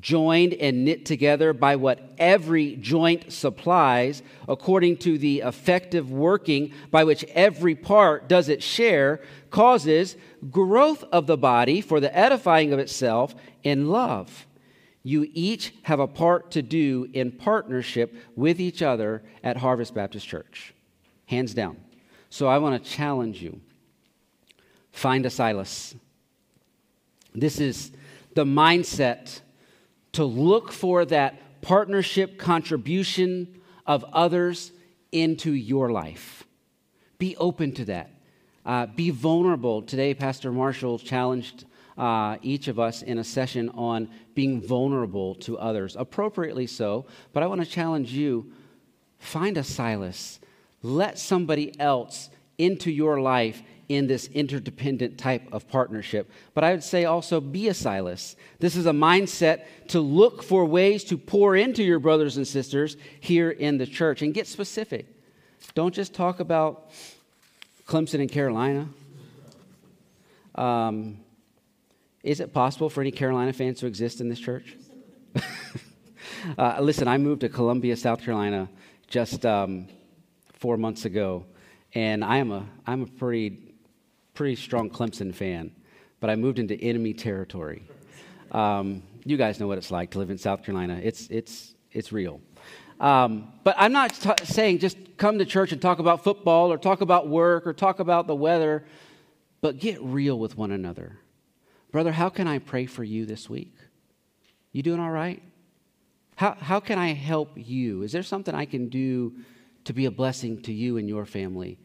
joined 0.00 0.54
and 0.54 0.84
knit 0.84 1.04
together 1.04 1.52
by 1.52 1.76
what 1.76 2.00
every 2.18 2.76
joint 2.76 3.32
supplies, 3.32 4.22
according 4.48 4.96
to 4.96 5.18
the 5.18 5.40
effective 5.40 6.10
working 6.10 6.72
by 6.90 7.04
which 7.04 7.24
every 7.34 7.74
part 7.74 8.28
does 8.28 8.48
its 8.48 8.64
share, 8.64 9.20
causes 9.50 10.16
growth 10.50 11.04
of 11.12 11.26
the 11.26 11.36
body 11.36 11.80
for 11.80 12.00
the 12.00 12.16
edifying 12.16 12.72
of 12.72 12.78
itself 12.78 13.34
in 13.62 13.88
love. 13.88 14.46
You 15.02 15.28
each 15.34 15.74
have 15.82 16.00
a 16.00 16.06
part 16.06 16.52
to 16.52 16.62
do 16.62 17.08
in 17.12 17.32
partnership 17.32 18.14
with 18.34 18.60
each 18.60 18.82
other 18.82 19.22
at 19.42 19.58
Harvest 19.58 19.94
Baptist 19.94 20.26
Church. 20.26 20.74
Hands 21.26 21.52
down. 21.52 21.76
So 22.30 22.46
I 22.46 22.58
want 22.58 22.82
to 22.82 22.90
challenge 22.90 23.42
you 23.42 23.60
find 24.92 25.26
a 25.26 25.30
Silas. 25.30 25.94
This 27.34 27.58
is 27.60 27.92
the 28.34 28.44
mindset 28.44 29.40
to 30.12 30.24
look 30.24 30.72
for 30.72 31.04
that 31.06 31.62
partnership 31.62 32.38
contribution 32.38 33.60
of 33.86 34.04
others 34.12 34.72
into 35.10 35.52
your 35.52 35.90
life. 35.90 36.44
Be 37.18 37.36
open 37.36 37.72
to 37.72 37.84
that. 37.86 38.10
Uh, 38.64 38.86
be 38.86 39.10
vulnerable. 39.10 39.82
Today, 39.82 40.14
Pastor 40.14 40.52
Marshall 40.52 40.98
challenged 40.98 41.64
uh, 41.96 42.36
each 42.42 42.68
of 42.68 42.78
us 42.78 43.02
in 43.02 43.18
a 43.18 43.24
session 43.24 43.68
on 43.70 44.08
being 44.34 44.60
vulnerable 44.60 45.34
to 45.36 45.58
others, 45.58 45.96
appropriately 45.98 46.66
so. 46.66 47.06
But 47.32 47.42
I 47.42 47.46
want 47.46 47.60
to 47.60 47.66
challenge 47.66 48.12
you 48.12 48.52
find 49.18 49.56
a 49.56 49.64
Silas, 49.64 50.40
let 50.82 51.18
somebody 51.18 51.78
else 51.78 52.28
into 52.58 52.90
your 52.90 53.20
life 53.20 53.62
in 53.88 54.06
this 54.06 54.28
interdependent 54.28 55.18
type 55.18 55.42
of 55.52 55.68
partnership. 55.68 56.30
But 56.54 56.64
I 56.64 56.72
would 56.72 56.84
say 56.84 57.04
also 57.04 57.40
be 57.40 57.68
a 57.68 57.74
Silas. 57.74 58.36
This 58.58 58.76
is 58.76 58.86
a 58.86 58.92
mindset 58.92 59.64
to 59.88 60.00
look 60.00 60.42
for 60.42 60.64
ways 60.64 61.04
to 61.04 61.18
pour 61.18 61.56
into 61.56 61.82
your 61.82 61.98
brothers 61.98 62.36
and 62.36 62.46
sisters 62.46 62.96
here 63.20 63.50
in 63.50 63.78
the 63.78 63.86
church 63.86 64.22
and 64.22 64.32
get 64.32 64.46
specific. 64.46 65.06
Don't 65.74 65.94
just 65.94 66.14
talk 66.14 66.40
about 66.40 66.90
Clemson 67.86 68.20
and 68.20 68.30
Carolina. 68.30 68.88
Um, 70.54 71.18
is 72.22 72.40
it 72.40 72.52
possible 72.52 72.88
for 72.88 73.00
any 73.00 73.10
Carolina 73.10 73.52
fans 73.52 73.80
to 73.80 73.86
exist 73.86 74.20
in 74.20 74.28
this 74.28 74.38
church? 74.38 74.76
uh, 76.58 76.78
listen, 76.80 77.08
I 77.08 77.18
moved 77.18 77.40
to 77.40 77.48
Columbia, 77.48 77.96
South 77.96 78.22
Carolina 78.22 78.68
just 79.08 79.44
um, 79.44 79.88
four 80.54 80.76
months 80.76 81.04
ago, 81.04 81.44
and 81.94 82.24
I 82.24 82.36
am 82.38 82.52
a, 82.52 82.66
I'm 82.86 83.02
a 83.02 83.06
pretty 83.06 83.71
pretty 84.34 84.56
strong 84.56 84.90
Clemson 84.90 85.34
fan, 85.34 85.72
but 86.20 86.30
I 86.30 86.36
moved 86.36 86.58
into 86.58 86.74
enemy 86.74 87.12
territory. 87.14 87.82
Um, 88.50 89.02
you 89.24 89.36
guys 89.36 89.60
know 89.60 89.66
what 89.66 89.78
it's 89.78 89.90
like 89.90 90.10
to 90.12 90.18
live 90.18 90.30
in 90.30 90.38
South 90.38 90.62
Carolina. 90.64 91.00
It's, 91.02 91.28
it's, 91.30 91.74
it's 91.90 92.12
real. 92.12 92.40
Um, 93.00 93.52
but 93.64 93.74
I'm 93.78 93.92
not 93.92 94.14
t- 94.14 94.44
saying 94.44 94.78
just 94.78 94.96
come 95.16 95.38
to 95.38 95.44
church 95.44 95.72
and 95.72 95.82
talk 95.82 95.98
about 95.98 96.22
football 96.22 96.72
or 96.72 96.78
talk 96.78 97.00
about 97.00 97.28
work 97.28 97.66
or 97.66 97.72
talk 97.72 97.98
about 97.98 98.26
the 98.26 98.34
weather, 98.34 98.84
but 99.60 99.78
get 99.78 100.00
real 100.02 100.38
with 100.38 100.56
one 100.56 100.70
another. 100.70 101.18
Brother, 101.90 102.12
how 102.12 102.28
can 102.28 102.46
I 102.46 102.58
pray 102.58 102.86
for 102.86 103.04
you 103.04 103.26
this 103.26 103.50
week? 103.50 103.74
You 104.72 104.82
doing 104.82 105.00
all 105.00 105.10
right? 105.10 105.42
How, 106.36 106.56
how 106.58 106.80
can 106.80 106.98
I 106.98 107.12
help 107.12 107.50
you? 107.56 108.02
Is 108.02 108.12
there 108.12 108.22
something 108.22 108.54
I 108.54 108.64
can 108.64 108.88
do 108.88 109.34
to 109.84 109.92
be 109.92 110.06
a 110.06 110.10
blessing 110.10 110.62
to 110.62 110.72
you 110.72 110.96
and 110.96 111.08
your 111.08 111.26
family? 111.26 111.78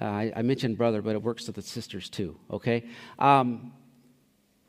Uh, 0.00 0.04
I, 0.04 0.32
I, 0.36 0.42
mentioned 0.42 0.76
brother, 0.76 1.00
but 1.00 1.14
it 1.14 1.22
works 1.22 1.46
with 1.46 1.56
the 1.56 1.62
sisters 1.62 2.10
too, 2.10 2.36
okay? 2.50 2.84
Um, 3.18 3.72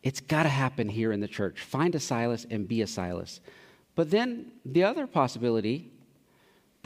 it's 0.02 0.22
got 0.22 0.44
to 0.44 0.50
happen 0.50 0.88
here 0.88 1.12
in 1.12 1.20
the 1.20 1.28
church. 1.28 1.60
Find 1.62 1.94
a 1.96 2.00
Silas 2.00 2.46
and 2.50 2.68
be 2.68 2.82
a 2.82 2.88
Silas. 2.88 3.42
But 3.96 4.10
then 4.10 4.52
the 4.64 4.84
other 4.84 5.06
possibility 5.06 5.92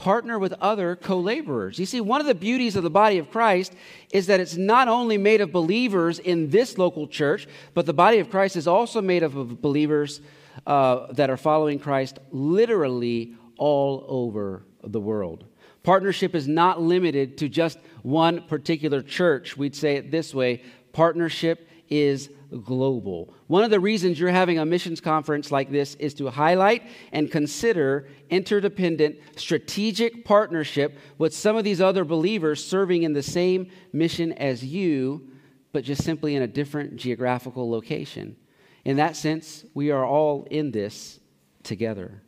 partner 0.01 0.39
with 0.39 0.54
other 0.54 0.95
co 0.95 1.19
laborers. 1.19 1.77
You 1.77 1.86
see, 1.86 2.01
one 2.01 2.19
of 2.19 2.27
the 2.27 2.34
beauties 2.34 2.75
of 2.75 2.84
the 2.84 2.89
body 2.89 3.19
of 3.19 3.30
Christ 3.30 3.73
is 4.12 4.27
that 4.27 4.39
it's 4.39 4.58
not 4.58 4.88
only 4.88 5.17
made 5.17 5.41
of 5.41 5.51
believers 5.51 6.17
in 6.17 6.49
this 6.49 6.77
local 6.77 7.08
church, 7.08 7.47
but 7.75 7.86
the 7.86 7.93
body 7.93 8.17
of 8.17 8.30
Christ 8.32 8.56
is 8.56 8.67
also 8.67 9.01
made 9.01 9.21
of 9.21 9.62
believers 9.62 10.21
uh, 10.65 11.13
that 11.13 11.30
are 11.30 11.38
following 11.38 11.77
Christ 11.77 12.17
literally 12.32 13.36
all 13.58 14.04
over 14.08 14.63
the 14.84 14.99
world. 14.99 15.45
Partnership 15.84 16.36
is 16.36 16.48
not 16.48 16.82
limited 16.82 17.38
to 17.39 17.50
just 17.50 17.80
one 18.04 18.44
particular 18.44 19.02
church. 19.02 19.58
We'd 19.58 19.76
say 19.76 19.96
it 19.96 20.12
this 20.12 20.34
way 20.34 20.63
partnership 20.94 21.67
is 21.89 22.30
global. 22.63 23.34
One 23.48 23.63
of 23.63 23.70
the 23.70 23.80
reasons 23.80 24.20
you're 24.20 24.30
having 24.30 24.60
a 24.60 24.65
missions 24.65 25.00
conference 25.00 25.52
like 25.52 25.72
this 25.72 25.96
is 25.96 26.13
to 26.15 26.30
highlight 26.30 26.84
and 27.13 27.32
consider 27.32 28.08
interdependent 28.30 29.17
strategic 29.38 30.26
partnership 30.26 30.98
with 31.17 31.34
some 31.34 31.56
of 31.56 31.63
these 31.63 31.80
other 31.80 32.04
believers 32.04 32.63
serving 32.63 33.04
in 33.04 33.13
the 33.13 33.24
same 33.24 33.72
mission 33.94 34.34
as 34.34 34.65
you, 34.65 35.30
but 35.72 35.86
just 35.86 36.04
simply 36.04 36.36
in 36.36 36.44
a 36.44 36.48
different 36.48 36.98
geographical 36.98 37.70
location. 37.70 38.36
In 38.84 38.97
that 38.97 39.16
sense, 39.16 39.64
we 39.74 39.91
are 39.91 40.05
all 40.05 40.45
in 40.51 40.72
this 40.72 41.20
together. 41.64 42.22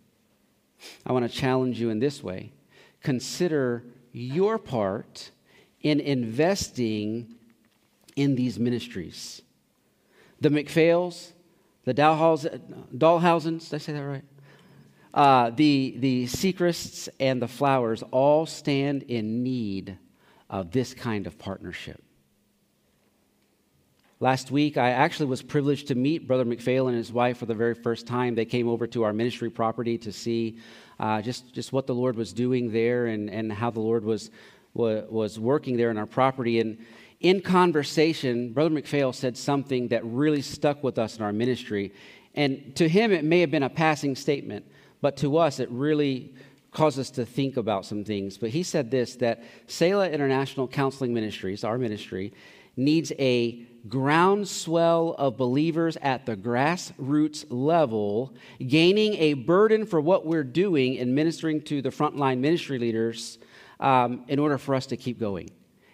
I 1.05 1.11
want 1.11 1.29
to 1.29 1.37
challenge 1.37 1.79
you 1.79 1.89
in 1.89 1.99
this 1.99 2.23
way 2.23 2.53
consider 3.03 3.85
your 4.11 4.57
part 4.57 5.31
in 5.81 5.99
investing 5.99 7.35
in 8.15 8.35
these 8.35 8.57
ministries. 8.57 9.41
The 10.41 10.49
McPhails, 10.49 11.33
the 11.85 11.93
Dahlhausens, 11.93 13.69
did 13.69 13.75
I 13.75 13.77
say 13.77 13.93
that 13.93 13.99
right? 13.99 14.23
Uh, 15.13 15.51
the, 15.51 15.95
the 15.99 16.27
Secrests 16.27 17.07
and 17.19 17.41
the 17.41 17.47
Flowers 17.47 18.03
all 18.11 18.45
stand 18.45 19.03
in 19.03 19.43
need 19.43 19.97
of 20.49 20.71
this 20.71 20.93
kind 20.93 21.27
of 21.27 21.37
partnership. 21.37 22.01
Last 24.19 24.51
week, 24.51 24.77
I 24.77 24.91
actually 24.91 25.25
was 25.25 25.41
privileged 25.41 25.89
to 25.89 25.95
meet 25.95 26.27
Brother 26.27 26.45
McPhail 26.45 26.87
and 26.87 26.95
his 26.95 27.11
wife 27.11 27.37
for 27.37 27.45
the 27.45 27.53
very 27.53 27.75
first 27.75 28.07
time. 28.07 28.35
They 28.35 28.45
came 28.45 28.69
over 28.69 28.87
to 28.87 29.03
our 29.03 29.11
ministry 29.11 29.49
property 29.49 29.97
to 29.97 30.13
see 30.13 30.59
uh, 31.03 31.21
just, 31.21 31.53
just 31.53 31.73
what 31.73 31.85
the 31.85 31.93
Lord 31.93 32.15
was 32.15 32.31
doing 32.31 32.71
there 32.71 33.07
and, 33.07 33.29
and 33.29 33.51
how 33.51 33.69
the 33.69 33.81
Lord 33.81 34.05
was 34.05 34.31
wa- 34.73 35.01
was 35.09 35.37
working 35.37 35.75
there 35.75 35.91
in 35.91 35.97
our 35.97 36.05
property. 36.05 36.61
And 36.61 36.77
in 37.19 37.41
conversation, 37.41 38.53
Brother 38.53 38.73
McPhail 38.73 39.13
said 39.13 39.35
something 39.35 39.89
that 39.89 40.05
really 40.05 40.41
stuck 40.41 40.81
with 40.81 40.97
us 40.97 41.17
in 41.17 41.23
our 41.23 41.33
ministry. 41.33 41.91
And 42.35 42.73
to 42.77 42.87
him, 42.87 43.11
it 43.11 43.25
may 43.25 43.41
have 43.41 43.51
been 43.51 43.63
a 43.63 43.69
passing 43.69 44.15
statement, 44.15 44.65
but 45.01 45.17
to 45.17 45.35
us, 45.35 45.59
it 45.59 45.69
really 45.71 46.33
caused 46.71 46.97
us 46.97 47.11
to 47.11 47.25
think 47.25 47.57
about 47.57 47.85
some 47.85 48.05
things. 48.05 48.37
But 48.37 48.51
he 48.51 48.63
said 48.63 48.89
this 48.89 49.17
that 49.17 49.43
Selah 49.67 50.09
International 50.09 50.69
Counseling 50.69 51.13
Ministries, 51.13 51.65
our 51.65 51.77
ministry, 51.77 52.31
needs 52.77 53.11
a 53.19 53.67
groundswell 53.87 55.15
of 55.17 55.37
believers 55.37 55.97
at 56.01 56.25
the 56.25 56.35
grassroots 56.35 57.45
level, 57.49 58.33
gaining 58.67 59.15
a 59.15 59.33
burden 59.33 59.85
for 59.85 59.99
what 59.99 60.25
we're 60.25 60.43
doing 60.43 60.97
and 60.97 61.13
ministering 61.13 61.61
to 61.61 61.81
the 61.81 61.89
frontline 61.89 62.39
ministry 62.39 62.79
leaders 62.79 63.37
um, 63.79 64.23
in 64.27 64.39
order 64.39 64.57
for 64.57 64.73
us 64.75 64.85
to 64.85 64.97
keep 64.97 65.19
going. 65.19 65.49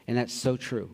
And 0.07 0.17
that's 0.17 0.33
so 0.33 0.55
true. 0.55 0.89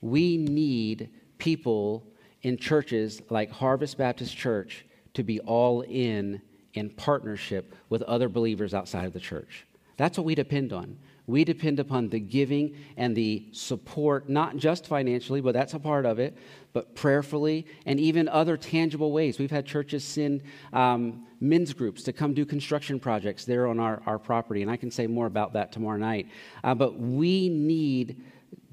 We 0.00 0.36
need 0.36 1.10
people 1.38 2.04
in 2.42 2.56
churches 2.56 3.22
like 3.30 3.50
Harvest 3.50 3.96
Baptist 3.96 4.36
Church 4.36 4.84
to 5.14 5.22
be 5.22 5.40
all 5.40 5.82
in 5.82 6.40
in 6.74 6.88
partnership 6.90 7.74
with 7.90 8.02
other 8.02 8.28
believers 8.28 8.72
outside 8.72 9.04
of 9.04 9.12
the 9.12 9.20
church. 9.20 9.66
That's 9.96 10.16
what 10.16 10.24
we 10.24 10.34
depend 10.34 10.72
on. 10.72 10.98
We 11.26 11.44
depend 11.44 11.78
upon 11.78 12.08
the 12.08 12.18
giving 12.18 12.76
and 12.96 13.16
the 13.16 13.46
support, 13.52 14.28
not 14.28 14.56
just 14.56 14.86
financially, 14.86 15.40
but 15.40 15.54
that's 15.54 15.74
a 15.74 15.78
part 15.78 16.04
of 16.04 16.18
it, 16.18 16.36
but 16.72 16.94
prayerfully 16.94 17.66
and 17.86 18.00
even 18.00 18.28
other 18.28 18.56
tangible 18.56 19.12
ways. 19.12 19.38
We've 19.38 19.50
had 19.50 19.64
churches 19.64 20.04
send 20.04 20.42
um, 20.72 21.26
men's 21.40 21.72
groups 21.72 22.02
to 22.04 22.12
come 22.12 22.34
do 22.34 22.44
construction 22.44 22.98
projects 22.98 23.44
there 23.44 23.68
on 23.68 23.78
our, 23.78 24.02
our 24.06 24.18
property, 24.18 24.62
and 24.62 24.70
I 24.70 24.76
can 24.76 24.90
say 24.90 25.06
more 25.06 25.26
about 25.26 25.52
that 25.52 25.70
tomorrow 25.70 25.98
night. 25.98 26.28
Uh, 26.64 26.74
but 26.74 26.98
we 26.98 27.48
need 27.48 28.22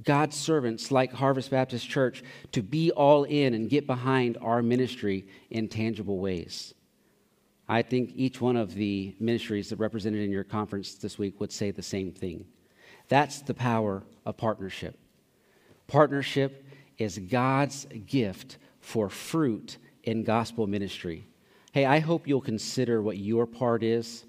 God's 0.04 0.36
servants 0.36 0.92
like 0.92 1.12
Harvest 1.12 1.52
Baptist 1.52 1.88
Church 1.88 2.24
to 2.52 2.64
be 2.64 2.92
all 2.92 3.26
in 3.26 3.54
and 3.54 3.70
get 3.70 3.86
behind 3.86 4.38
our 4.42 4.64
ministry 4.64 5.28
in 5.50 5.68
tangible 5.68 6.18
ways. 6.18 6.74
I 7.70 7.84
think 7.84 8.14
each 8.16 8.42
one 8.42 8.58
of 8.58 8.74
the 8.74 9.16
ministries 9.20 9.70
that 9.70 9.78
represented 9.78 10.24
in 10.24 10.32
your 10.32 10.44
conference 10.44 10.96
this 10.96 11.20
week 11.20 11.40
would 11.40 11.52
say 11.52 11.70
the 11.70 11.84
same 11.84 12.12
thing. 12.12 12.46
That's 13.10 13.44
the 13.44 13.54
power 13.54 14.04
of 14.26 14.38
partnership. 14.38 14.98
Partnership 15.86 16.66
is 16.98 17.20
God's 17.20 17.86
gift 18.08 18.58
for 18.82 19.08
fruit 19.08 19.78
in 20.04 20.24
gospel 20.24 20.66
ministry. 20.66 21.28
Hey, 21.72 21.86
I 21.86 22.00
hope 22.00 22.28
you'll 22.28 22.42
consider 22.42 23.04
what 23.04 23.20
your 23.20 23.46
part 23.46 23.84
is, 23.84 24.26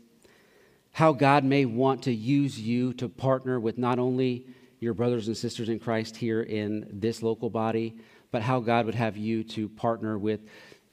how 0.93 1.13
God 1.13 1.43
may 1.43 1.65
want 1.65 2.03
to 2.03 2.13
use 2.13 2.61
you 2.61 2.93
to 2.95 3.09
partner 3.09 3.59
with 3.59 3.79
not 3.79 3.99
only 3.99 4.47
your 4.81 4.93
brothers 4.93 5.29
and 5.29 5.37
sisters 5.37 5.71
in 5.71 5.79
Christ 5.79 6.15
here 6.15 6.43
in 6.43 6.87
this 6.93 7.23
local 7.23 7.49
body, 7.49 7.97
but 8.31 8.43
how 8.43 8.61
God 8.61 8.85
would 8.85 8.95
have 8.95 9.17
you 9.17 9.43
to 9.45 9.69
partner 9.71 10.19
with 10.19 10.41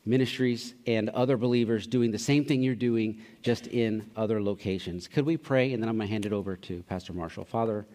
ministries 0.08 0.74
and 0.86 1.10
other 1.10 1.38
believers 1.38 1.86
doing 1.86 2.12
the 2.12 2.18
same 2.18 2.45
thing 2.45 2.64
you're 2.64 2.76
doing, 2.76 3.22
just 3.41 3.68
in 3.68 4.10
other 4.16 4.41
locations. 4.41 5.08
Could 5.08 5.26
we 5.26 5.38
pray? 5.38 5.74
And 5.74 5.84
then 5.84 5.89
I'm 5.89 5.97
going 5.97 6.08
to 6.08 6.12
hand 6.12 6.26
it 6.26 6.34
over 6.34 6.55
to 6.55 6.82
Pastor 6.84 7.14
Marshall. 7.14 7.45
Father, 7.45 7.86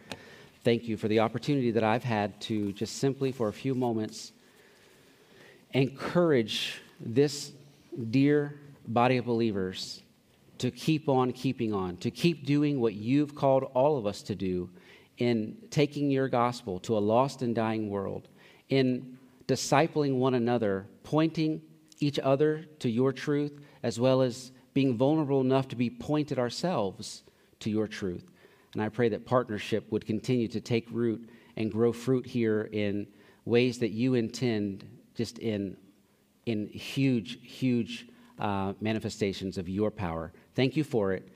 thank 0.62 0.84
you 0.84 0.96
for 0.96 1.08
the 1.08 1.20
opportunity 1.20 1.70
that 1.70 1.82
I've 1.82 2.04
had 2.04 2.40
to 2.42 2.72
just 2.72 2.98
simply, 2.98 3.32
for 3.32 3.48
a 3.48 3.52
few 3.52 3.74
moments, 3.74 4.32
encourage 5.72 6.80
this 7.00 7.52
dear 8.10 8.60
body 8.86 9.16
of 9.16 9.24
believers 9.24 10.02
to 10.58 10.70
keep 10.70 11.08
on 11.08 11.32
keeping 11.32 11.72
on, 11.72 11.96
to 11.96 12.10
keep 12.10 12.46
doing 12.46 12.80
what 12.80 12.94
you've 12.94 13.34
called 13.34 13.64
all 13.74 13.96
of 13.96 14.06
us 14.06 14.22
to 14.22 14.34
do 14.34 14.68
in 15.18 15.56
taking 15.70 16.10
your 16.10 16.28
gospel 16.28 16.78
to 16.80 16.96
a 16.96 17.00
lost 17.00 17.42
and 17.42 17.54
dying 17.54 17.90
world, 17.90 18.28
in 18.68 19.18
discipling 19.48 20.16
one 20.16 20.34
another, 20.34 20.86
pointing 21.04 21.60
each 22.02 22.18
other 22.18 22.64
to 22.80 22.90
your 22.90 23.12
truth, 23.12 23.60
as 23.82 23.98
well 24.00 24.22
as 24.22 24.52
being 24.74 24.96
vulnerable 24.96 25.40
enough 25.40 25.68
to 25.68 25.76
be 25.76 25.90
pointed 25.90 26.38
ourselves 26.38 27.22
to 27.60 27.70
your 27.70 27.86
truth. 27.86 28.24
And 28.74 28.82
I 28.82 28.88
pray 28.88 29.08
that 29.10 29.26
partnership 29.26 29.90
would 29.90 30.06
continue 30.06 30.48
to 30.48 30.60
take 30.60 30.88
root 30.90 31.28
and 31.56 31.70
grow 31.70 31.92
fruit 31.92 32.26
here 32.26 32.68
in 32.72 33.06
ways 33.44 33.78
that 33.78 33.90
you 33.90 34.14
intend, 34.14 34.88
just 35.14 35.38
in, 35.38 35.76
in 36.46 36.68
huge, 36.68 37.38
huge 37.42 38.08
uh, 38.38 38.72
manifestations 38.80 39.58
of 39.58 39.68
your 39.68 39.90
power. 39.90 40.32
Thank 40.54 40.76
you 40.76 40.84
for 40.84 41.12
it. 41.12 41.28